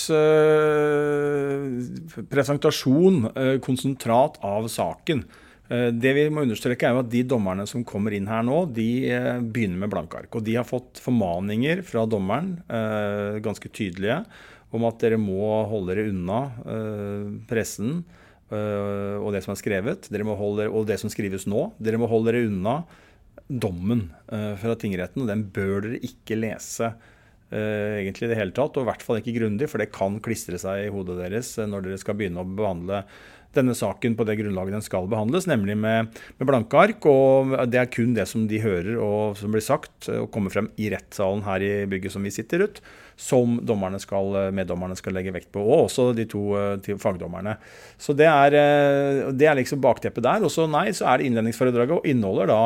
presentasjon, 2.29 3.23
konsentrat 3.65 4.37
av 4.45 4.67
saken. 4.69 5.23
Eh, 5.71 5.89
det 5.95 6.11
vi 6.17 6.25
må 6.33 6.43
understreke 6.43 6.87
er 6.87 6.95
jo 6.95 7.03
at 7.05 7.11
De 7.11 7.23
dommerne 7.27 7.65
som 7.69 7.85
kommer 7.87 8.15
inn 8.15 8.29
her 8.29 8.43
nå, 8.43 8.63
de 8.75 8.87
eh, 9.11 9.37
begynner 9.39 9.85
med 9.85 9.93
blanke 9.93 10.19
ark. 10.19 10.33
Og 10.35 10.43
de 10.47 10.57
har 10.59 10.67
fått 10.67 10.99
formaninger 11.03 11.83
fra 11.87 12.03
dommeren, 12.09 12.57
eh, 12.67 13.39
ganske 13.43 13.71
tydelige, 13.71 14.21
om 14.71 14.87
at 14.87 14.99
dere 15.03 15.19
må 15.19 15.63
holde 15.67 15.91
dere 15.91 16.11
unna 16.13 16.41
pressen 17.49 18.03
og 18.51 19.27
det 19.31 19.41
som 19.43 19.51
er 19.51 19.59
skrevet, 19.59 20.07
holde, 20.11 20.65
og 20.71 20.85
det 20.87 20.97
som 20.99 21.11
skrives 21.11 21.43
nå. 21.47 21.73
Dere 21.79 21.99
må 21.99 22.07
holde 22.07 22.31
dere 22.31 22.47
unna 22.47 22.77
dommen 23.47 24.05
fra 24.29 24.75
tingretten, 24.79 25.23
og 25.23 25.27
den 25.27 25.43
bør 25.51 25.83
dere 25.83 25.99
ikke 26.03 26.39
lese. 26.39 26.93
egentlig 27.51 28.27
i 28.27 28.31
det 28.31 28.39
hele 28.39 28.55
tatt, 28.55 28.79
og 28.79 28.83
i 28.83 28.89
hvert 28.91 29.03
fall 29.03 29.19
ikke 29.19 29.35
grundig, 29.39 29.67
for 29.67 29.83
det 29.83 29.91
kan 29.91 30.19
klistre 30.23 30.59
seg 30.59 30.85
i 30.85 30.91
hodet 30.91 31.19
deres 31.19 31.57
når 31.59 31.83
dere 31.83 31.99
skal 31.99 32.15
begynne 32.15 32.43
å 32.43 32.47
behandle 32.47 33.03
denne 33.55 33.75
saken 33.77 34.15
på 34.17 34.25
det 34.27 34.37
grunnlaget 34.39 34.77
den 34.77 34.85
skal 34.85 35.09
behandles, 35.11 35.47
nemlig 35.49 35.75
med, 35.79 36.09
med, 36.37 36.47
blanke 36.47 36.79
ark. 36.79 37.05
Og 37.09 37.53
det 37.71 37.81
er 37.81 37.91
kun 37.91 38.15
det 38.17 38.27
som 38.29 38.47
de 38.49 38.61
hører 38.63 38.95
og 39.01 39.37
som 39.39 39.53
blir 39.53 39.65
sagt 39.65 40.09
og 40.13 40.29
kommer 40.33 40.53
frem 40.53 40.71
i 40.81 40.89
rettssalen 40.93 41.45
her 41.47 41.65
i 41.65 41.71
bygget 41.91 42.15
som 42.15 42.25
vi 42.25 42.33
sitter 42.33 42.65
ut, 42.65 42.81
som 43.19 43.59
skal, 44.01 44.39
meddommerne 44.55 44.97
skal 44.97 45.17
legge 45.17 45.35
vekt 45.35 45.51
på. 45.53 45.61
Og 45.61 45.87
også 45.89 46.11
de 46.17 46.25
to, 46.29 46.45
to 46.85 46.97
fagdommerne. 47.01 47.57
Så 47.99 48.15
det 48.17 48.29
er, 48.31 48.57
eh, 48.57 49.29
det 49.35 49.47
er 49.47 49.59
liksom 49.59 49.83
bakteppet 49.83 50.25
der. 50.25 50.43
Og 50.47 50.51
så 50.53 50.67
nei, 50.69 50.89
så 50.95 51.11
er 51.11 51.19
det 51.19 51.31
innledningsforedraget 51.31 51.99
og 51.99 52.11
inneholder 52.11 52.51
da 52.51 52.61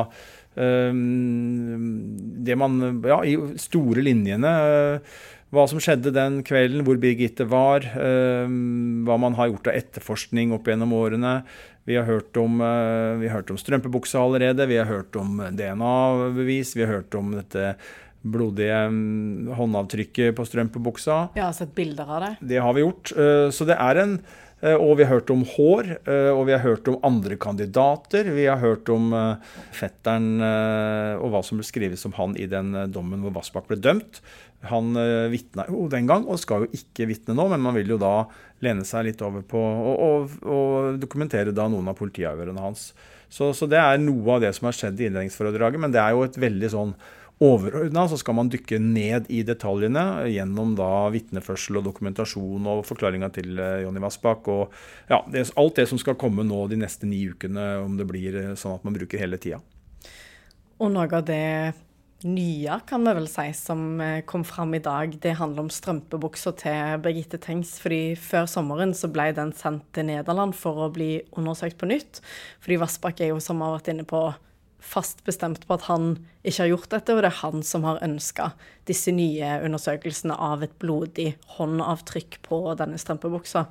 Um, 0.56 2.16
det 2.48 2.56
man 2.56 3.02
Ja, 3.04 3.18
i 3.28 3.36
store 3.60 4.00
linjene 4.06 4.52
hva 5.54 5.68
som 5.70 5.80
skjedde 5.80 6.12
den 6.16 6.40
kvelden, 6.48 6.82
hvor 6.88 6.98
Birgitte 7.00 7.46
var, 7.48 7.86
hva 7.94 9.18
man 9.22 9.38
har 9.38 9.52
gjort 9.52 9.70
av 9.70 9.78
etterforskning 9.78 10.52
opp 10.56 10.68
gjennom 10.68 10.92
årene. 10.98 11.36
Vi 11.86 11.96
har 11.96 12.08
hørt 12.10 12.36
om, 12.42 12.58
vi 13.22 13.30
har 13.30 13.38
hørt 13.38 13.54
om 13.54 13.60
strømpebuksa 13.62 14.20
allerede, 14.20 14.66
vi 14.68 14.80
har 14.82 14.90
hørt 14.90 15.16
om 15.22 15.38
DNA-bevis, 15.56 16.74
vi 16.76 16.84
har 16.84 16.98
hørt 16.98 17.16
om 17.16 17.32
dette 17.38 17.76
blodige 18.26 18.78
mm, 18.90 19.54
håndavtrykket 19.58 20.34
på 20.38 20.48
strømpebuksa. 20.48 21.20
Jeg 21.38 21.46
har 21.46 21.54
sett 21.56 21.76
bilder 21.78 22.10
av 22.10 22.26
det. 22.26 22.32
Det 22.54 22.64
har 22.64 22.74
vi 22.76 22.84
gjort. 22.86 23.14
Eh, 23.14 23.48
så 23.54 23.68
det 23.70 23.78
er 23.82 24.02
en 24.02 24.16
eh, 24.18 24.74
og 24.74 24.98
vi 24.98 25.06
har 25.06 25.18
hørt 25.18 25.34
om 25.34 25.44
hår, 25.56 25.92
eh, 26.00 26.32
og 26.34 26.46
vi 26.50 26.56
har 26.56 26.64
hørt 26.64 26.90
om 26.92 26.98
andre 27.06 27.38
kandidater. 27.42 28.32
Vi 28.36 28.48
har 28.50 28.62
hørt 28.62 28.90
om 28.94 29.14
fetteren 29.76 30.42
og 30.42 31.30
hva 31.34 31.44
som 31.46 31.62
ble 31.62 31.68
skrevet 31.68 32.02
som 32.02 32.16
han 32.18 32.36
i 32.40 32.50
den 32.50 32.74
dommen 32.94 33.24
hvor 33.26 33.36
Vassbakk 33.38 33.70
ble 33.70 33.80
dømt. 33.82 34.24
Han 34.72 34.98
vitna 35.32 35.68
jo 35.70 35.86
den 35.92 36.08
gang, 36.10 36.24
og 36.28 36.40
skal 36.42 36.66
jo 36.66 36.78
ikke 36.78 37.08
vitne 37.10 37.36
nå, 37.38 37.48
men 37.52 37.64
man 37.64 37.76
vil 37.78 37.96
jo 37.96 38.00
da 38.02 38.28
lene 38.66 38.86
seg 38.88 39.08
litt 39.10 39.22
over 39.26 39.44
på 39.46 39.60
å 39.60 40.62
dokumentere 41.02 41.54
da 41.56 41.68
noen 41.70 41.92
av 41.92 42.00
politiavhørene 42.00 42.64
hans. 42.64 42.90
Så, 43.30 43.52
så, 43.58 43.68
det 43.68 43.82
er 43.82 44.00
noe 44.02 44.38
av 44.38 44.44
det 44.46 44.54
som 44.56 44.70
har 44.70 44.78
skjedd 44.78 45.02
i 45.02 45.10
innledningsforedraget, 45.10 45.82
men 45.82 45.94
det 45.94 46.02
er 46.02 46.16
jo 46.16 46.26
et 46.26 46.40
veldig 46.40 46.72
sånn 46.72 46.98
Overordna 47.44 48.06
så 48.08 48.16
skal 48.16 48.38
man 48.38 48.48
dykke 48.48 48.78
ned 48.80 49.26
i 49.28 49.42
detaljene 49.44 50.24
gjennom 50.32 50.72
da 50.80 51.10
vitneførsel 51.12 51.82
og 51.82 51.90
dokumentasjon 51.90 52.70
og 52.72 52.86
forklaringa 52.88 53.28
til 53.36 53.60
eh, 53.60 53.82
Jonny 53.84 54.00
Vassbakk. 54.00 54.48
Og 54.54 55.10
ja, 55.12 55.20
det, 55.28 55.44
alt 55.60 55.82
det 55.82 55.84
som 55.92 56.00
skal 56.00 56.16
komme 56.16 56.46
nå 56.48 56.62
de 56.72 56.80
neste 56.80 57.10
ni 57.10 57.26
ukene, 57.28 57.66
om 57.84 57.98
det 58.00 58.08
blir 58.08 58.38
eh, 58.40 58.54
sånn 58.56 58.78
at 58.78 58.88
man 58.88 58.96
bruker 58.96 59.20
hele 59.20 59.36
tida. 59.36 59.60
Og 60.80 60.94
noe 60.96 61.12
av 61.12 61.28
det 61.28 61.74
nye, 62.24 62.80
kan 62.88 63.04
vi 63.04 63.14
vel 63.18 63.28
si, 63.28 63.50
som 63.58 64.00
eh, 64.02 64.22
kom 64.28 64.46
fram 64.48 64.74
i 64.74 64.82
dag, 64.84 65.18
det 65.22 65.36
handler 65.40 65.66
om 65.66 65.74
strømpebuksa 65.74 66.56
til 66.62 67.02
Birgitte 67.04 67.40
Tengs. 67.42 67.76
fordi 67.82 68.16
Før 68.16 68.48
sommeren 68.50 68.96
så 68.96 69.10
ble 69.12 69.32
den 69.36 69.52
sendt 69.54 69.86
til 69.94 70.08
Nederland 70.08 70.56
for 70.56 70.86
å 70.86 70.92
bli 70.94 71.20
undersøkt 71.36 71.78
på 71.82 71.90
nytt. 71.92 72.22
Fordi 72.64 72.80
Vassbakk 72.82 73.22
er 73.22 73.34
jo, 73.34 73.44
som 73.44 73.62
har 73.62 73.76
vært 73.78 73.92
inne 73.94 74.08
på, 74.08 74.24
fast 74.86 75.24
bestemt 75.26 75.64
på 75.66 75.76
at 75.76 75.88
han 75.90 76.12
ikke 76.46 76.62
har 76.62 76.72
gjort 76.72 76.92
dette, 76.94 77.14
og 77.14 77.24
det 77.24 77.32
er 77.32 77.40
han 77.42 77.64
som 77.66 77.86
har 77.88 78.04
ønska 78.06 78.52
disse 78.86 79.14
nye 79.16 79.56
undersøkelsene 79.66 80.36
av 80.38 80.64
et 80.66 80.76
blodig 80.82 81.32
håndavtrykk 81.58 82.38
på 82.46 82.60
denne 82.78 83.00
strømpebuksa. 83.02 83.66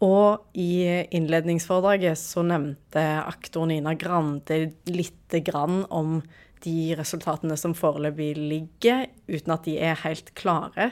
Og 0.00 0.56
i 0.56 0.84
innledningsforedraget 1.12 2.18
så 2.18 2.44
nevnte 2.46 3.02
aktor 3.20 3.68
Nina 3.68 3.92
Grande 4.00 4.70
lite 4.88 5.42
grann 5.44 5.84
om 5.92 6.20
de 6.64 6.92
resultatene 6.96 7.56
som 7.56 7.74
foreløpig 7.76 8.34
ligger, 8.36 9.06
uten 9.30 9.54
at 9.54 9.64
de 9.64 9.76
er 9.80 10.00
helt 10.02 10.32
klare. 10.36 10.90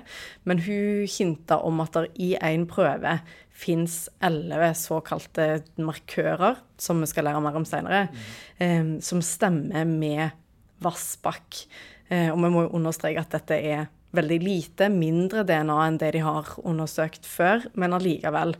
Men 0.49 0.63
hun 0.65 1.09
hinta 1.09 1.61
om 1.65 1.83
at 1.85 1.97
det 1.97 2.13
i 2.25 2.31
en 2.37 2.67
prøve 2.69 3.19
fins 3.59 4.07
elleve 4.25 4.71
såkalte 4.79 5.49
markører, 5.83 6.61
som 6.81 7.03
vi 7.03 7.11
skal 7.11 7.29
lære 7.29 7.43
mer 7.45 7.59
om 7.59 7.67
senere, 7.69 8.07
mm. 8.09 8.27
eh, 8.65 8.91
som 9.05 9.23
stemmer 9.25 9.89
med 9.89 10.37
Vassbakk. 10.85 11.65
Eh, 12.09 12.29
og 12.33 12.41
vi 12.45 12.53
må 12.55 12.67
jo 12.67 12.77
understreke 12.79 13.25
at 13.25 13.35
dette 13.41 13.59
er 13.59 13.89
veldig 14.17 14.39
lite, 14.41 14.89
mindre 14.93 15.45
DNA 15.45 15.81
enn 15.85 15.99
det 16.01 16.15
de 16.17 16.23
har 16.25 16.55
undersøkt 16.65 17.27
før, 17.29 17.67
men 17.77 17.97
allikevel. 17.97 18.55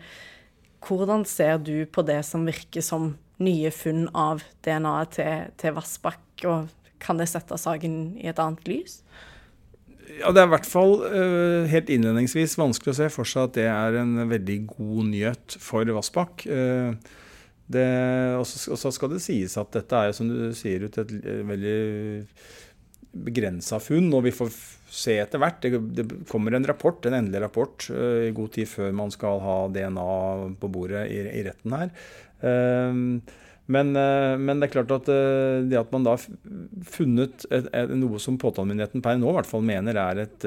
Hvordan 0.85 1.25
ser 1.27 1.59
du 1.63 1.87
på 1.91 2.05
det 2.07 2.21
som 2.27 2.47
virker 2.47 2.85
som 2.85 3.13
nye 3.43 3.71
funn 3.75 4.07
av 4.17 4.43
DNA-et 4.67 5.15
til, 5.17 5.49
til 5.61 5.75
Vassbakk, 5.77 6.47
og 6.47 6.71
kan 7.03 7.19
det 7.21 7.29
sette 7.31 7.59
saken 7.59 7.99
i 8.19 8.29
et 8.31 8.41
annet 8.43 8.65
lys? 8.69 9.01
Ja, 10.19 10.33
Det 10.33 10.41
er 10.41 10.49
i 10.49 10.55
hvert 10.55 10.67
fall 10.67 10.97
uh, 11.05 11.69
helt 11.69 11.91
innledningsvis 11.93 12.57
vanskelig 12.59 12.95
å 12.95 12.99
se 13.03 13.09
for 13.13 13.29
seg 13.29 13.51
at 13.51 13.57
det 13.59 13.67
er 13.71 13.99
en 14.01 14.17
veldig 14.31 14.59
god 14.71 15.11
nyhet 15.13 15.59
for 15.63 15.89
Vassbakk. 15.99 16.47
Uh, 16.49 16.95
og 18.39 18.47
så 18.49 18.91
skal 18.95 19.13
det 19.13 19.21
sies 19.21 19.59
at 19.61 19.75
dette 19.75 19.99
er 20.01 20.15
som 20.17 20.31
du 20.31 20.55
sier 20.57 20.87
et 20.87 20.97
veldig 21.45 21.81
begrensa 23.29 23.77
funn, 23.83 24.09
og 24.17 24.25
vi 24.25 24.33
får 24.33 24.55
se 24.91 25.19
etter 25.21 25.43
hvert. 25.43 25.61
Det, 25.63 25.81
det, 25.97 26.07
kommer 26.31 26.57
en 26.57 26.67
rapport, 26.69 27.05
en 27.07 27.19
endelig 27.19 27.43
rapport 27.45 27.89
uh, 27.93 28.29
i 28.29 28.33
god 28.37 28.55
tid 28.57 28.71
før 28.71 28.95
man 28.97 29.13
skal 29.15 29.43
ha 29.45 29.59
DNA 29.75 30.09
på 30.61 30.73
bordet 30.73 31.07
i, 31.13 31.21
i 31.41 31.45
retten 31.47 31.77
her. 31.77 31.93
Uh, 32.43 33.37
men, 33.69 33.93
eh, 34.01 34.35
men, 34.41 34.61
det 34.61 34.69
er 34.69 34.73
klart 34.79 34.93
at 34.97 35.09
eh, 35.13 35.61
det 35.69 35.77
at 35.77 35.91
man 35.93 36.07
da 36.07 36.15
har 36.15 36.23
funnet 36.89 37.45
et, 37.53 37.67
et, 37.77 37.91
noe 38.01 38.21
som 38.23 38.39
påtalemyndigheten 38.41 39.05
per 39.05 39.19
nå 39.21 39.29
i 39.29 39.37
hvert 39.37 39.51
fall 39.51 39.67
mener 39.69 39.99
er 40.01 40.23
et, 40.25 40.47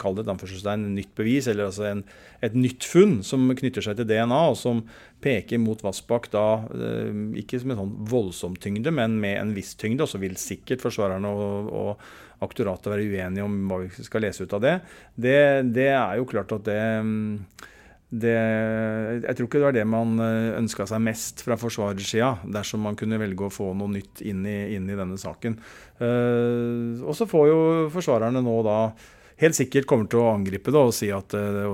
kall 0.00 0.18
det 0.18 0.26
et 0.28 0.84
nytt 0.84 1.14
bevis, 1.16 1.48
eller 1.48 1.70
altså 1.70 1.86
en, 1.88 2.02
et 2.44 2.56
nytt 2.56 2.84
funn 2.84 3.22
som 3.24 3.48
knytter 3.48 3.84
seg 3.84 3.96
til 3.96 4.08
DNA, 4.10 4.42
og 4.52 4.58
som 4.60 4.84
peker 5.24 5.62
mot 5.62 5.80
Vassbakk 5.82 6.28
da 6.34 6.44
eh, 6.76 7.08
ikke 7.40 7.62
som 7.62 7.72
en 7.72 7.80
sånn 7.80 7.96
voldsom 8.12 8.60
tyngde, 8.60 8.92
men 8.94 9.16
med 9.22 9.40
en 9.40 9.56
viss 9.56 9.72
tyngde. 9.80 10.04
Og 10.04 10.12
så 10.12 10.20
vil 10.22 10.36
sikkert 10.40 10.84
forsvarerne 10.84 11.32
og, 11.32 11.72
og, 11.72 12.08
aktoratet 12.38 12.92
være 12.92 13.08
uenige 13.10 13.42
om 13.42 13.54
hva 13.66 13.80
vi 13.82 14.04
skal 14.06 14.22
lese 14.22 14.44
ut 14.46 14.52
av 14.54 14.60
det. 14.62 14.76
Det, 15.18 15.38
det 15.74 15.88
er 15.90 16.20
jo 16.20 16.28
klart 16.30 16.52
at 16.54 16.68
det 16.68 16.78
det, 18.08 18.36
jeg 19.20 19.36
tror 19.36 19.48
ikke 19.48 19.60
det 19.60 19.66
var 19.66 19.74
det 19.76 19.84
man 19.84 20.16
eh, 20.24 20.54
ønska 20.56 20.86
seg 20.88 21.02
mest 21.04 21.42
fra 21.44 21.58
forsvarersida, 21.60 22.38
dersom 22.48 22.80
man 22.86 22.96
kunne 22.96 23.20
velge 23.20 23.44
å 23.44 23.52
få 23.52 23.74
noe 23.76 23.92
nytt 23.98 24.22
inn 24.24 24.46
i, 24.48 24.56
inn 24.78 24.88
i 24.88 24.96
denne 24.96 25.18
saken. 25.20 25.58
Uh, 26.00 27.04
og 27.04 27.12
så 27.18 27.26
får 27.28 27.48
jo 27.50 27.60
forsvarerne 27.92 28.40
nå 28.44 28.54
da 28.64 28.78
helt 29.38 29.56
sikkert 29.56 29.86
kommer 29.88 30.08
til 30.10 30.22
å 30.22 30.30
angripe 30.32 30.72
det 30.74 30.80
og 30.80 30.94
si 30.96 31.10
at 31.14 31.34
uh, 31.36 31.64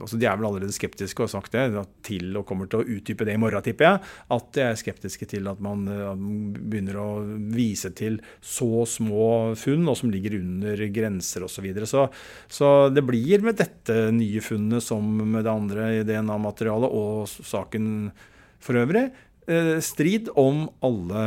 altså 0.00 0.18
De 0.18 0.28
er 0.28 0.38
vel 0.38 0.48
allerede 0.48 0.74
skeptiske 0.74 1.20
og 1.20 1.28
har 1.28 1.34
sagt 1.34 1.56
det 1.56 1.84
til 2.06 2.36
og 2.38 2.46
kommer 2.48 2.70
til 2.70 2.82
å 2.82 2.96
utdype 2.96 3.26
det 3.26 3.36
i 3.36 3.40
morgen, 3.40 3.64
tipper 3.64 3.88
jeg. 3.88 4.12
At 4.36 4.48
de 4.56 4.64
er 4.64 4.78
skeptiske 4.80 5.28
til 5.30 5.50
at 5.50 5.60
man 5.64 5.84
uh, 5.90 6.14
begynner 6.16 7.00
å 7.02 7.08
vise 7.52 7.92
til 7.96 8.20
så 8.40 8.86
små 8.88 9.28
funn, 9.58 9.84
og 9.88 9.98
som 10.00 10.12
ligger 10.12 10.38
under 10.40 10.86
grenser 10.94 11.44
osv. 11.46 11.54
Så, 11.56 11.64
videre. 11.64 11.86
så 11.88 12.08
Så 12.52 12.70
det 12.92 13.00
blir 13.08 13.40
med 13.44 13.56
dette 13.56 14.10
nye 14.12 14.42
funnet 14.44 14.84
som 14.84 15.04
med 15.04 15.46
det 15.46 15.52
andre 15.52 15.86
DNA-materialet 16.04 16.92
og 16.92 17.24
saken 17.24 18.10
for 18.60 18.76
øvrig. 18.76 19.06
Eh, 19.48 19.76
strid 19.80 20.28
om 20.36 20.66
alle 20.84 21.24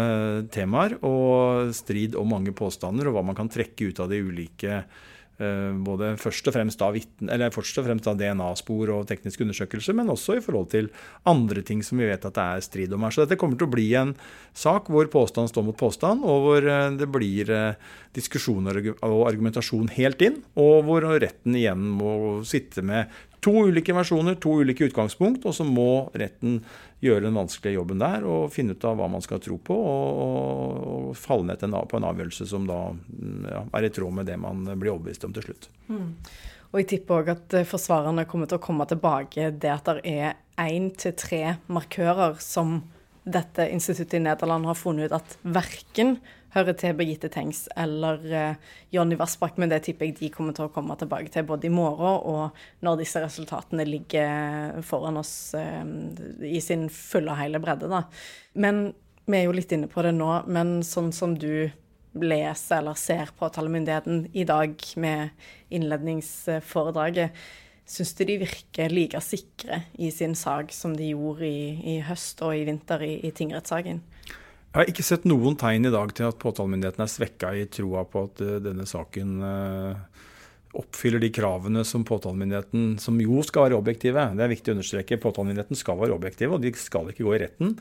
temaer 0.54 1.00
og 1.08 1.74
strid 1.74 2.18
om 2.20 2.30
mange 2.30 2.54
påstander 2.54 3.10
og 3.10 3.16
hva 3.16 3.24
man 3.26 3.38
kan 3.38 3.50
trekke 3.50 3.90
ut 3.90 4.02
av 4.04 4.12
de 4.12 4.20
ulike 4.22 4.84
Eh, 4.84 5.09
både 5.40 6.12
først 6.20 6.50
og 6.52 6.56
fremst 6.56 6.82
av, 6.84 6.98
av 7.00 8.18
DNA-spor 8.20 8.92
og 8.92 9.06
tekniske 9.08 9.46
undersøkelser, 9.46 9.96
men 9.96 10.12
også 10.12 10.36
i 10.36 10.44
forhold 10.44 10.68
til 10.74 10.90
andre 11.30 11.64
ting 11.66 11.84
som 11.86 12.02
vi 12.02 12.10
vet 12.10 12.26
at 12.28 12.36
det 12.36 12.46
er 12.46 12.66
strid 12.66 12.96
om 12.96 13.06
her. 13.06 13.16
Så 13.16 13.24
dette 13.24 13.40
kommer 13.40 13.60
til 13.60 13.70
å 13.70 13.72
bli 13.72 13.88
en 13.96 14.12
sak 14.58 14.90
hvor 14.92 15.08
påstand 15.12 15.52
står 15.52 15.70
mot 15.70 15.80
påstand, 15.80 16.26
og 16.28 16.46
hvor 16.46 16.68
eh, 16.68 16.92
det 17.00 17.08
blir 17.12 17.52
eh, 17.56 17.80
diskusjoner 18.18 18.82
og 18.98 19.24
argumentasjon 19.30 19.92
helt 19.96 20.22
inn, 20.26 20.42
og 20.60 20.84
hvor 20.88 21.08
retten 21.22 21.56
igjen 21.56 21.88
må 22.00 22.14
sitte 22.48 22.84
med 22.86 23.12
to 23.44 23.54
ulike 23.70 23.94
versjoner, 23.96 24.36
to 24.42 24.60
ulike 24.62 24.90
utgangspunkt, 24.90 25.46
og 25.48 25.56
så 25.56 25.66
må 25.68 26.10
retten 26.18 26.60
gjøre 27.04 27.28
den 27.28 27.38
vanskelige 27.40 27.78
jobben 27.78 28.02
der 28.02 28.26
og 28.28 28.52
finne 28.52 28.76
ut 28.76 28.86
av 28.88 28.98
hva 29.00 29.08
man 29.12 29.24
skal 29.24 29.42
tro 29.44 29.56
på, 29.64 29.76
og, 29.76 30.80
og 30.92 31.18
falle 31.18 31.48
ned 31.48 31.64
på 31.64 32.00
en 32.00 32.08
avgjørelse 32.12 32.48
som 32.50 32.68
da 32.68 32.80
ja, 33.50 33.66
er 33.80 33.88
i 33.88 33.92
tråd 33.96 34.20
med 34.20 34.30
det 34.30 34.40
man 34.42 34.66
blir 34.76 34.94
overbevist 34.96 35.28
om 35.28 35.36
til 35.36 35.50
slutt. 35.50 35.70
Mm. 35.88 36.14
Og 36.70 36.82
jeg 36.82 36.90
tipper 36.92 37.24
òg 37.24 37.32
at 37.34 37.58
eh, 37.58 37.68
forsvarerne 37.68 38.28
kommer 38.30 38.50
til 38.50 38.60
å 38.60 38.64
komme 38.64 38.86
tilbake 38.90 39.50
det 39.58 39.72
at 39.74 39.90
det 39.90 40.04
er 40.06 40.38
én 40.62 40.92
til 40.94 41.16
tre 41.18 41.56
markører 41.72 42.38
som 42.44 42.82
dette 43.30 43.66
instituttet 43.72 44.20
i 44.20 44.24
Nederland 44.24 44.68
har 44.70 44.78
funnet 44.78 45.10
ut 45.10 45.18
at 45.18 45.38
verken 45.44 46.18
hører 46.56 46.76
til 46.80 46.96
Birgitte 46.98 47.30
Tengs 47.34 47.66
eller 47.78 48.24
uh, 48.30 48.72
Jonny 48.94 49.18
Vassbakk, 49.20 49.60
men 49.62 49.72
det 49.72 49.84
tipper 49.86 50.10
jeg 50.10 50.18
de 50.20 50.32
kommer 50.34 50.56
til 50.58 50.68
å 50.68 50.74
komme 50.74 50.98
tilbake 51.00 51.32
til 51.34 51.46
både 51.50 51.70
i 51.70 51.74
morgen 51.74 52.24
og 52.30 52.64
når 52.86 53.02
disse 53.04 53.22
resultatene 53.24 53.86
ligger 53.88 54.80
foran 54.86 55.20
oss 55.22 55.34
uh, 55.58 55.84
i 56.46 56.62
sin 56.64 56.88
fulle 56.94 57.34
og 57.34 57.42
hele 57.42 57.62
bredde. 57.64 57.92
Da. 57.92 58.06
Men 58.58 58.90
vi 59.30 59.38
er 59.38 59.46
jo 59.46 59.56
litt 59.56 59.72
inne 59.76 59.90
på 59.92 60.02
det 60.06 60.16
nå, 60.18 60.32
men 60.50 60.80
sånn 60.86 61.14
som 61.14 61.38
du 61.38 61.70
leser 62.18 62.80
eller 62.80 62.98
ser 62.98 63.30
på 63.38 63.50
tallemyndigheten 63.54 64.24
i 64.34 64.46
dag 64.48 64.74
med 64.98 65.30
innledningsforedraget, 65.70 67.36
syns 67.90 68.14
du 68.18 68.24
de 68.26 68.40
virker 68.44 68.94
like 68.94 69.22
sikre 69.26 69.84
i 69.98 70.12
sin 70.14 70.36
sak 70.38 70.74
som 70.74 70.96
de 70.98 71.12
gjorde 71.12 71.46
i, 71.48 71.96
i 71.96 72.00
høst 72.06 72.42
og 72.46 72.56
i 72.58 72.66
vinter 72.68 73.06
i, 73.06 73.16
i 73.26 73.34
tingrettssaken? 73.36 74.02
Jeg 74.70 74.78
har 74.78 74.90
ikke 74.92 75.04
sett 75.06 75.24
noen 75.26 75.56
tegn 75.58 75.90
i 75.90 75.92
dag 75.94 76.12
til 76.14 76.28
at 76.30 76.38
påtalemyndigheten 76.38 77.02
er 77.02 77.10
svekka 77.10 77.56
i 77.58 77.66
troa 77.74 78.04
på 78.06 78.28
at 78.28 78.42
uh, 78.46 78.58
denne 78.62 78.86
saken 78.86 79.32
uh, 79.42 80.26
oppfyller 80.78 81.24
de 81.24 81.32
kravene 81.34 81.82
som 81.90 82.04
påtalemyndigheten, 82.06 82.92
som 83.02 83.18
jo 83.18 83.42
skal 83.42 83.66
være 83.66 83.80
objektive. 83.80 84.28
Det 84.38 84.44
er 84.46 84.52
viktig 84.52 84.70
å 84.70 84.76
understreke. 84.78 85.18
Påtalemyndigheten 85.24 85.80
skal 85.80 85.98
være 85.98 86.14
objektive, 86.14 86.54
og 86.54 86.62
de 86.62 86.70
skal 86.78 87.10
ikke 87.10 87.26
gå 87.26 87.34
i 87.34 87.40
retten 87.42 87.72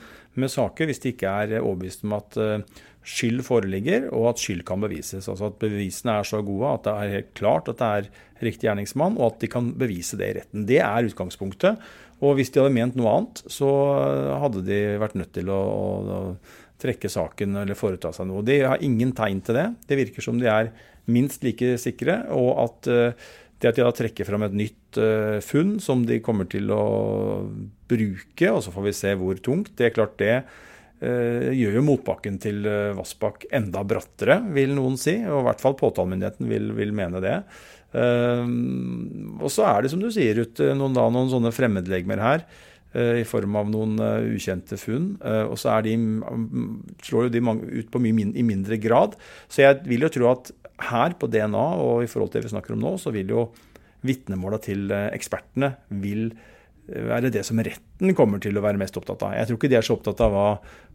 med 0.40 0.48
saker 0.48 0.88
hvis 0.88 1.02
de 1.02 1.12
ikke 1.12 1.34
er 1.42 1.58
overbevist 1.58 2.06
om 2.08 2.14
at 2.16 2.38
skyld 3.08 3.42
foreligger, 3.44 4.06
og 4.16 4.30
at 4.32 4.40
skyld 4.40 4.64
kan 4.68 4.80
bevises. 4.80 5.28
Altså 5.28 5.50
at 5.50 5.58
bevisene 5.60 6.16
er 6.16 6.28
så 6.28 6.40
gode 6.44 6.72
at 6.72 6.86
det 6.86 6.94
er 6.94 7.14
helt 7.18 7.34
klart 7.36 7.68
at 7.68 7.80
det 7.80 7.90
er 7.98 8.08
riktig 8.48 8.68
gjerningsmann, 8.68 9.18
og 9.20 9.34
at 9.34 9.42
de 9.44 9.50
kan 9.52 9.68
bevise 9.76 10.16
det 10.16 10.30
i 10.30 10.38
retten. 10.40 10.64
Det 10.68 10.80
er 10.84 11.08
utgangspunktet. 11.08 11.84
Og 12.24 12.38
hvis 12.38 12.50
de 12.50 12.62
hadde 12.62 12.74
ment 12.74 12.96
noe 12.98 13.12
annet, 13.12 13.44
så 13.52 13.68
hadde 14.42 14.64
de 14.66 14.80
vært 15.04 15.18
nødt 15.20 15.36
til 15.36 15.52
å, 15.54 15.60
å 15.60 16.22
trekke 16.82 17.10
saken 17.10 17.58
eller 17.62 17.78
foreta 17.78 18.12
seg 18.14 18.28
noe. 18.28 18.44
De 18.46 18.60
har 18.62 18.82
ingen 18.84 19.12
tegn 19.16 19.42
til 19.44 19.58
det. 19.58 19.66
Det 19.88 19.98
virker 19.98 20.24
som 20.24 20.38
de 20.40 20.48
er 20.50 20.70
minst 21.10 21.44
like 21.46 21.74
sikre, 21.80 22.20
og 22.34 22.50
at 22.62 22.90
uh, 22.92 23.28
det 23.58 23.72
at 23.72 23.78
de 23.78 23.82
da 23.82 23.92
trekker 23.96 24.28
fram 24.28 24.44
et 24.46 24.54
nytt 24.54 25.00
uh, 25.00 25.38
funn 25.42 25.78
som 25.82 26.04
de 26.06 26.20
kommer 26.24 26.46
til 26.50 26.70
å 26.70 26.82
bruke, 27.90 28.52
og 28.52 28.62
så 28.64 28.74
får 28.74 28.86
vi 28.86 28.96
se 28.96 29.14
hvor 29.18 29.40
tungt, 29.42 29.72
det 29.80 29.88
er 29.88 29.96
klart 29.96 30.18
det 30.20 30.34
uh, 30.36 31.48
gjør 31.56 31.80
jo 31.80 31.86
motbakken 31.88 32.38
til 32.42 32.62
Vassbakk 32.98 33.48
enda 33.56 33.82
brattere, 33.88 34.38
vil 34.54 34.76
noen 34.76 35.00
si. 35.00 35.16
Og 35.26 35.42
i 35.42 35.48
hvert 35.48 35.64
fall 35.64 35.78
påtalemyndigheten 35.80 36.50
vil, 36.50 36.70
vil 36.78 36.94
mene 36.94 37.24
det. 37.24 37.36
og 37.96 39.48
så 39.48 39.64
er 39.64 39.82
det, 39.82 39.90
som 39.94 40.02
du 40.02 40.10
sier, 40.12 40.36
Ruth, 40.36 40.60
noen, 40.76 40.92
da, 40.92 41.06
noen 41.08 41.30
sånne 41.32 41.54
fremmedlegemer 41.56 42.20
her 42.20 42.44
i 42.96 43.24
form 43.28 43.56
av 43.60 43.68
noen 43.68 43.98
ukjente 44.32 44.78
funn. 44.80 45.10
og 45.20 45.58
så 45.60 45.74
de, 45.84 45.92
slår 47.04 47.26
jo 47.26 47.32
de 47.34 47.42
ut 47.82 47.90
på 47.92 48.00
mye 48.00 48.30
i 48.32 48.44
mindre 48.46 48.78
grad. 48.80 49.18
Så 49.44 49.60
jeg 49.60 49.82
vil 49.84 50.06
jo 50.06 50.12
tro 50.14 50.30
at 50.30 50.52
her 50.88 51.16
på 51.18 51.28
DNA 51.30 51.66
og 51.82 52.04
i 52.04 52.10
forhold 52.10 52.32
til 52.32 52.40
det 52.40 52.48
vi 52.48 52.54
snakker 52.54 52.76
om 52.76 52.84
nå, 52.84 52.94
så 53.00 53.12
vil 53.14 53.34
jo 53.34 53.48
vitnemåla 54.06 54.60
til 54.62 54.86
eh, 54.94 55.08
ekspertene 55.16 55.72
vil 56.02 56.28
eh, 56.30 57.02
være 57.08 57.32
det 57.34 57.42
som 57.46 57.58
retten 57.64 58.14
kommer 58.16 58.42
til 58.42 58.58
å 58.58 58.62
være 58.64 58.80
mest 58.80 58.96
opptatt 59.00 59.24
av. 59.26 59.34
Jeg 59.40 59.48
tror 59.48 59.58
ikke 59.58 59.72
de 59.72 59.78
er 59.80 59.88
så 59.88 59.96
opptatt 59.98 60.22
av 60.24 60.34
hva 60.34 60.46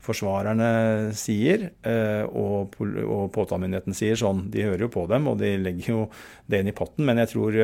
forsvarerne 0.04 0.70
sier 1.18 1.68
eh, 1.84 2.24
og, 2.30 2.78
og 2.80 3.28
påtalemyndigheten 3.36 3.98
sier. 3.98 4.20
sånn. 4.20 4.46
De 4.54 4.64
hører 4.70 4.88
jo 4.88 4.94
på 4.94 5.06
dem, 5.12 5.28
og 5.32 5.40
de 5.44 5.56
legger 5.60 5.92
jo 5.92 6.08
det 6.48 6.64
inn 6.64 6.72
i 6.72 6.78
potten. 6.78 7.08
Men 7.10 7.24
jeg 7.24 7.34
tror 7.36 7.60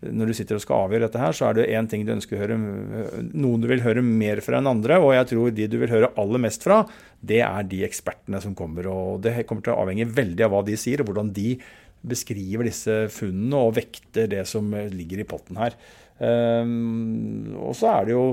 når 0.00 0.30
du 0.30 0.36
sitter 0.36 0.56
og 0.56 0.62
skal 0.64 0.86
avgjøre 0.86 1.04
dette 1.06 1.20
her, 1.20 1.34
så 1.36 1.50
er 1.50 1.58
det 1.58 1.66
én 1.76 1.88
ting 1.90 2.06
du 2.08 2.14
ønsker 2.14 2.38
å 2.38 2.40
høre 2.40 2.56
Noen 2.56 3.60
du 3.60 3.66
vil 3.68 3.82
høre 3.84 4.04
mer 4.04 4.40
fra 4.44 4.56
enn 4.56 4.70
andre, 4.70 4.96
og 5.02 5.12
jeg 5.12 5.28
tror 5.34 5.52
de 5.52 5.68
du 5.68 5.76
vil 5.82 5.92
høre 5.92 6.12
aller 6.20 6.40
mest 6.40 6.64
fra, 6.64 6.80
det 7.20 7.42
er 7.44 7.68
de 7.68 7.82
ekspertene 7.84 8.40
som 8.40 8.56
kommer. 8.56 8.88
Og 8.88 9.20
det 9.26 9.42
kommer 9.48 9.66
til 9.66 9.74
å 9.74 9.84
avhenge 9.84 10.08
veldig 10.08 10.46
av 10.46 10.54
hva 10.54 10.64
de 10.64 10.78
sier, 10.80 11.02
og 11.02 11.10
hvordan 11.10 11.34
de 11.36 11.52
beskriver 12.00 12.64
disse 12.70 12.96
funnene 13.12 13.60
og 13.60 13.76
vekter 13.76 14.30
det 14.32 14.46
som 14.48 14.72
ligger 14.72 15.20
i 15.20 15.28
potten 15.28 15.60
her. 15.60 15.76
Um, 16.20 17.52
og 17.60 17.76
så 17.76 17.92
er 17.92 18.08
det 18.08 18.16
jo 18.16 18.24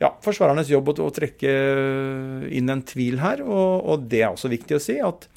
ja, 0.00 0.14
forsvarernes 0.24 0.72
jobb 0.72 0.94
å, 0.96 1.12
trekke 1.12 1.52
inn 2.56 2.72
en 2.72 2.84
tvil 2.88 3.20
her, 3.20 3.44
og 3.44 4.08
det 4.08 4.24
er 4.24 4.32
også 4.32 4.52
viktig 4.52 4.76
å 4.76 4.82
si 4.82 4.96
at 5.04 5.28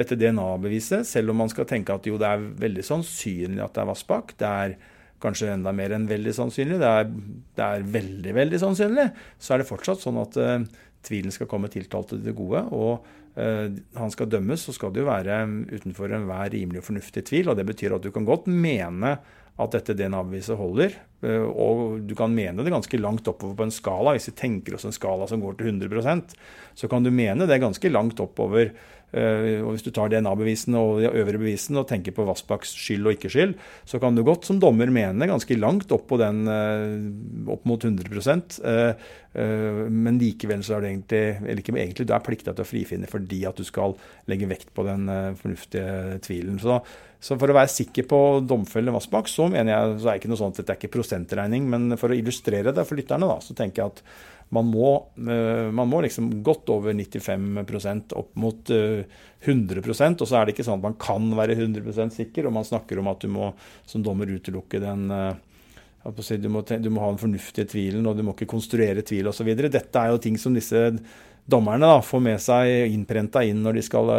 dette 0.00 0.16
DNA-beviset, 0.18 1.06
selv 1.08 1.32
om 1.32 1.42
man 1.44 1.52
skal 1.52 1.68
tenke 1.68 1.94
at 1.94 2.08
jo, 2.08 2.18
det 2.20 2.28
er 2.28 2.48
veldig 2.64 2.84
sannsynlig 2.86 3.62
at 3.64 3.76
det 3.76 3.84
er 3.84 3.90
Vassbakk, 3.90 4.34
det 4.40 4.50
er 4.50 4.76
kanskje 5.20 5.52
enda 5.52 5.72
mer 5.76 5.92
enn 5.94 6.08
veldig 6.08 6.32
sannsynlig, 6.36 6.78
det 6.80 6.90
er, 6.90 7.10
det 7.58 7.66
er 7.66 7.88
veldig, 7.96 8.36
veldig 8.36 8.60
sannsynlig, 8.62 9.08
så 9.38 9.54
er 9.54 9.62
det 9.62 9.68
fortsatt 9.68 10.04
sånn 10.04 10.20
at 10.22 10.38
uh, 10.40 10.62
tvilen 11.06 11.34
skal 11.34 11.50
komme 11.50 11.70
tiltalte 11.72 12.16
til 12.16 12.30
det 12.30 12.36
gode. 12.38 12.62
og 12.72 13.04
uh, 13.36 13.66
han 14.00 14.14
skal 14.14 14.30
dømmes, 14.32 14.64
så 14.64 14.76
skal 14.76 14.94
det 14.94 15.04
jo 15.04 15.10
være 15.10 15.42
utenfor 15.74 16.16
enhver 16.16 16.54
rimelig 16.54 16.80
og 16.80 16.88
fornuftig 16.88 17.26
tvil. 17.28 17.52
og 17.52 17.60
Det 17.60 17.68
betyr 17.68 17.98
at 17.98 18.06
du 18.06 18.10
kan 18.14 18.28
godt 18.28 18.48
mene 18.48 19.18
at 19.60 19.74
dette 19.76 19.92
DNA-beviset 19.98 20.56
holder. 20.56 20.96
Uh, 21.20 21.44
og 21.52 21.82
du 22.08 22.16
kan 22.16 22.32
mene 22.32 22.64
det 22.64 22.72
ganske 22.72 23.02
langt 23.02 23.28
oppover 23.28 23.58
på 23.58 23.68
en 23.68 23.76
skala. 23.76 24.16
Hvis 24.16 24.30
vi 24.32 24.38
tenker 24.40 24.78
oss 24.78 24.88
en 24.88 24.96
skala 24.96 25.28
som 25.28 25.44
går 25.44 25.60
til 25.60 25.74
100% 25.74 26.32
så 26.80 26.88
kan 26.88 27.04
du 27.04 27.12
mene 27.12 27.44
det 27.50 27.60
ganske 27.60 27.92
langt 27.92 28.22
oppover 28.24 28.72
Eh, 28.72 28.99
og 29.10 29.72
Hvis 29.74 29.82
du 29.86 29.90
tar 29.94 30.10
DNA-bevisene 30.12 30.78
og 30.78 31.00
de 31.02 31.10
øvrige 31.10 31.40
bevisene 31.42 31.82
og 31.82 31.88
tenker 31.90 32.14
på 32.14 32.26
Vassbakks 32.28 32.76
skyld 32.78 33.08
og 33.08 33.16
ikke 33.16 33.30
skyld, 33.32 33.56
så 33.88 33.98
kan 34.02 34.14
du 34.14 34.22
godt 34.26 34.46
som 34.46 34.60
dommer 34.62 34.92
mene 34.94 35.26
ganske 35.26 35.56
langt 35.58 35.90
opp 35.94 36.06
på 36.10 36.18
den 36.20 36.44
eh, 36.50 37.50
opp 37.50 37.66
mot 37.66 37.82
100 37.82 38.06
eh, 38.70 39.10
men 39.90 40.18
likevel 40.20 40.62
så 40.66 40.76
er 40.76 40.84
du 40.84 40.88
egentlig, 40.92 41.22
eller 41.42 41.62
ikke 41.62 41.74
egentlig, 41.76 42.06
du 42.06 42.14
er 42.14 42.24
plikta 42.24 42.54
til 42.54 42.66
å 42.66 42.70
frifinne 42.70 43.10
fordi 43.10 43.44
at 43.50 43.58
du 43.58 43.66
skal 43.66 43.96
legge 44.30 44.48
vekt 44.50 44.72
på 44.74 44.86
den 44.86 45.06
fornuftige 45.38 46.18
tvilen. 46.22 46.58
Så, 46.62 46.80
så 47.18 47.38
for 47.38 47.50
å 47.50 47.56
være 47.56 47.70
sikker 47.70 48.06
på 48.10 48.24
å 48.30 48.42
domfelle 48.46 48.94
Vassbakk, 48.94 49.30
så 49.30 49.50
mener 49.50 49.74
jeg 49.74 50.00
så 50.00 50.08
er 50.08 50.12
det 50.14 50.22
ikke 50.22 50.32
noe 50.32 50.42
sånt 50.42 50.58
at 50.58 50.66
det 50.66 50.74
er 50.74 50.82
ikke 50.82 50.96
prosentregning, 50.98 51.66
men 51.70 51.98
for 52.00 52.14
å 52.14 52.18
illustrere 52.18 52.74
det 52.74 52.86
for 52.86 52.98
lytterne, 52.98 53.30
da, 53.30 53.38
så 53.42 53.58
tenker 53.58 53.82
jeg 53.82 53.94
at 53.94 54.04
man 54.50 54.66
må, 54.66 54.94
eh, 55.16 55.68
man 55.70 55.88
må 55.88 56.00
liksom 56.02 56.30
godt 56.42 56.70
over 56.74 56.94
95% 56.94 58.14
opp 58.18 58.32
mot 58.40 58.70
100 58.70 59.78
eh, 59.78 60.08
og 60.10 60.26
så 60.26 60.40
er 60.40 60.46
det 60.46 60.56
ikke 60.56 60.66
sånn 60.66 60.80
at 60.80 60.88
man 60.88 60.98
kan 60.98 61.28
være 61.38 61.54
100% 61.54 62.16
sikker, 62.16 62.48
og 62.48 62.56
man 62.58 62.66
snakker 62.66 62.98
om 62.98 63.10
at 63.12 63.22
du 63.22 63.30
må 63.30 63.52
som 63.86 64.02
dommer 64.02 64.30
utelukke 64.30 64.82
den 64.82 65.06
eh, 65.14 65.38
du 66.00 66.48
må, 66.48 66.62
du 66.64 66.88
må, 66.88 67.00
ha 67.02 67.10
den 67.12 67.20
fornuftige 67.20 67.68
tvilen, 67.68 68.06
og 68.08 68.16
du 68.16 68.24
må 68.24 68.32
ikke 68.32 68.48
konstruere 68.48 69.04
tvil 69.04 69.28
osv. 69.28 69.50
Dette 69.52 70.00
er 70.00 70.14
jo 70.14 70.22
ting 70.24 70.38
som 70.40 70.54
disse 70.56 70.86
dommerne 71.50 71.88
da, 71.90 72.00
får 72.04 72.22
med 72.24 72.40
seg 72.42 72.94
innprenta 72.94 73.42
inn 73.46 73.60
når 73.64 73.78
de 73.78 73.84
skal 73.86 74.10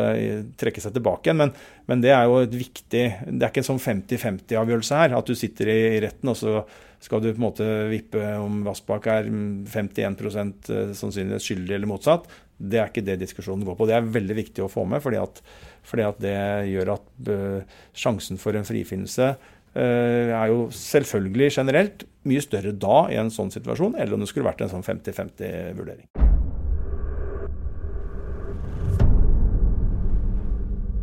trekke 0.60 0.84
seg 0.84 0.96
tilbake 0.96 1.30
igjen. 1.30 1.42
Men, 1.42 1.56
men, 1.90 2.04
det 2.04 2.14
er 2.16 2.28
jo 2.28 2.42
et 2.44 2.54
viktig 2.56 3.04
Det 3.26 3.42
er 3.42 3.50
ikke 3.50 3.64
en 3.64 3.72
sånn 3.74 3.84
50-50-avgjørelse 3.84 5.02
her. 5.04 5.18
At 5.18 5.30
du 5.30 5.38
sitter 5.38 5.72
i 5.74 5.82
retten 6.04 6.32
og 6.32 6.40
så 6.40 6.62
skal 7.02 7.22
du 7.24 7.32
på 7.32 7.40
en 7.40 7.48
måte 7.48 7.68
vippe 7.90 8.22
om 8.38 8.62
Vassbakk 8.68 9.08
er 9.10 9.30
51 9.32 10.20
eh, 10.22 10.92
sannsynligvis 10.94 11.48
skyldig 11.48 11.78
eller 11.78 11.90
motsatt? 11.90 12.28
Det 12.62 12.78
er 12.78 12.92
ikke 12.92 13.06
det 13.08 13.18
diskusjonen 13.24 13.66
går 13.66 13.80
på. 13.80 13.88
Det 13.90 13.96
er 13.98 14.12
veldig 14.20 14.38
viktig 14.38 14.62
å 14.62 14.70
få 14.70 14.86
med, 14.86 15.02
fordi 15.02 15.18
at, 15.18 15.42
fordi 15.82 16.06
at 16.06 16.22
det 16.22 16.36
gjør 16.70 16.94
at 16.94 17.10
uh, 17.32 17.80
sjansen 17.98 18.38
for 18.42 18.54
en 18.54 18.68
frifinnelse 18.68 19.34
er 19.72 20.50
jo 20.52 20.66
selvfølgelig 20.76 21.48
generelt 21.56 22.04
mye 22.28 22.44
større 22.44 22.76
da 22.76 23.06
i 23.08 23.16
en 23.22 23.32
sånn 23.32 23.54
situasjon, 23.56 23.96
eller 23.96 24.18
om 24.18 24.26
det 24.26 24.28
skulle 24.28 24.50
vært 24.52 24.66
en 24.66 24.74
sånn 24.76 24.84
50-50-vurdering. 24.84 26.41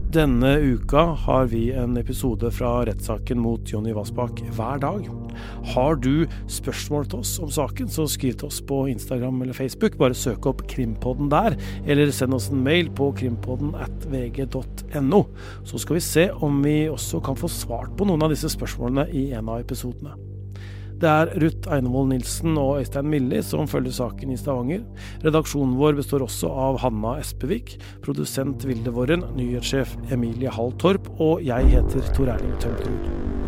Denne 0.09 0.55
uka 0.57 1.03
har 1.27 1.51
vi 1.53 1.67
en 1.77 1.97
episode 2.01 2.49
fra 2.57 2.71
rettssaken 2.89 3.43
mot 3.45 3.69
Jonny 3.69 3.93
Vassbakk 3.93 4.41
hver 4.57 4.81
dag. 4.81 5.03
Har 5.75 5.99
du 6.01 6.25
spørsmål 6.49 7.05
til 7.13 7.21
oss 7.21 7.35
om 7.45 7.51
saken, 7.53 7.91
så 7.93 8.07
skriv 8.09 8.39
til 8.41 8.49
oss 8.49 8.63
på 8.65 8.87
Instagram 8.89 9.43
eller 9.45 9.59
Facebook. 9.59 9.99
Bare 10.01 10.17
søk 10.17 10.49
opp 10.49 10.65
Krimpodden 10.73 11.29
der, 11.29 11.59
eller 11.85 12.09
send 12.17 12.39
oss 12.39 12.49
en 12.49 12.65
mail 12.65 12.89
på 12.89 13.11
krimpodden 13.21 13.77
at 13.77 14.09
vg.no. 14.09 15.23
Så 15.69 15.83
skal 15.85 16.01
vi 16.01 16.07
se 16.09 16.31
om 16.41 16.65
vi 16.65 16.79
også 16.89 17.21
kan 17.29 17.37
få 17.37 17.53
svart 17.53 17.93
på 18.01 18.09
noen 18.09 18.25
av 18.25 18.33
disse 18.33 18.49
spørsmålene 18.57 19.11
i 19.13 19.29
en 19.37 19.53
av 19.53 19.61
episodene. 19.61 20.17
Det 20.99 21.07
er 21.07 21.31
Ruth 21.39 21.71
Einevold 21.71 22.09
Nilsen 22.11 22.57
og 22.59 22.81
Øystein 22.81 23.07
Milli 23.07 23.39
som 23.47 23.69
følger 23.71 23.95
saken 23.95 24.33
i 24.35 24.39
Stavanger. 24.41 24.83
Redaksjonen 25.23 25.77
vår 25.79 25.95
består 26.01 26.25
også 26.27 26.51
av 26.51 26.81
Hanna 26.83 27.15
Espevik, 27.23 27.77
produsent 28.03 28.67
Vilde 28.67 28.91
Worren, 28.97 29.23
nyhetssjef 29.39 29.95
Emilie 30.11 30.51
Hall 30.51 30.75
Torp, 30.83 31.07
og 31.23 31.47
jeg 31.47 31.71
heter 31.77 32.11
Tor 32.17 32.35
Erling 32.35 32.59
Tømterud. 32.59 33.48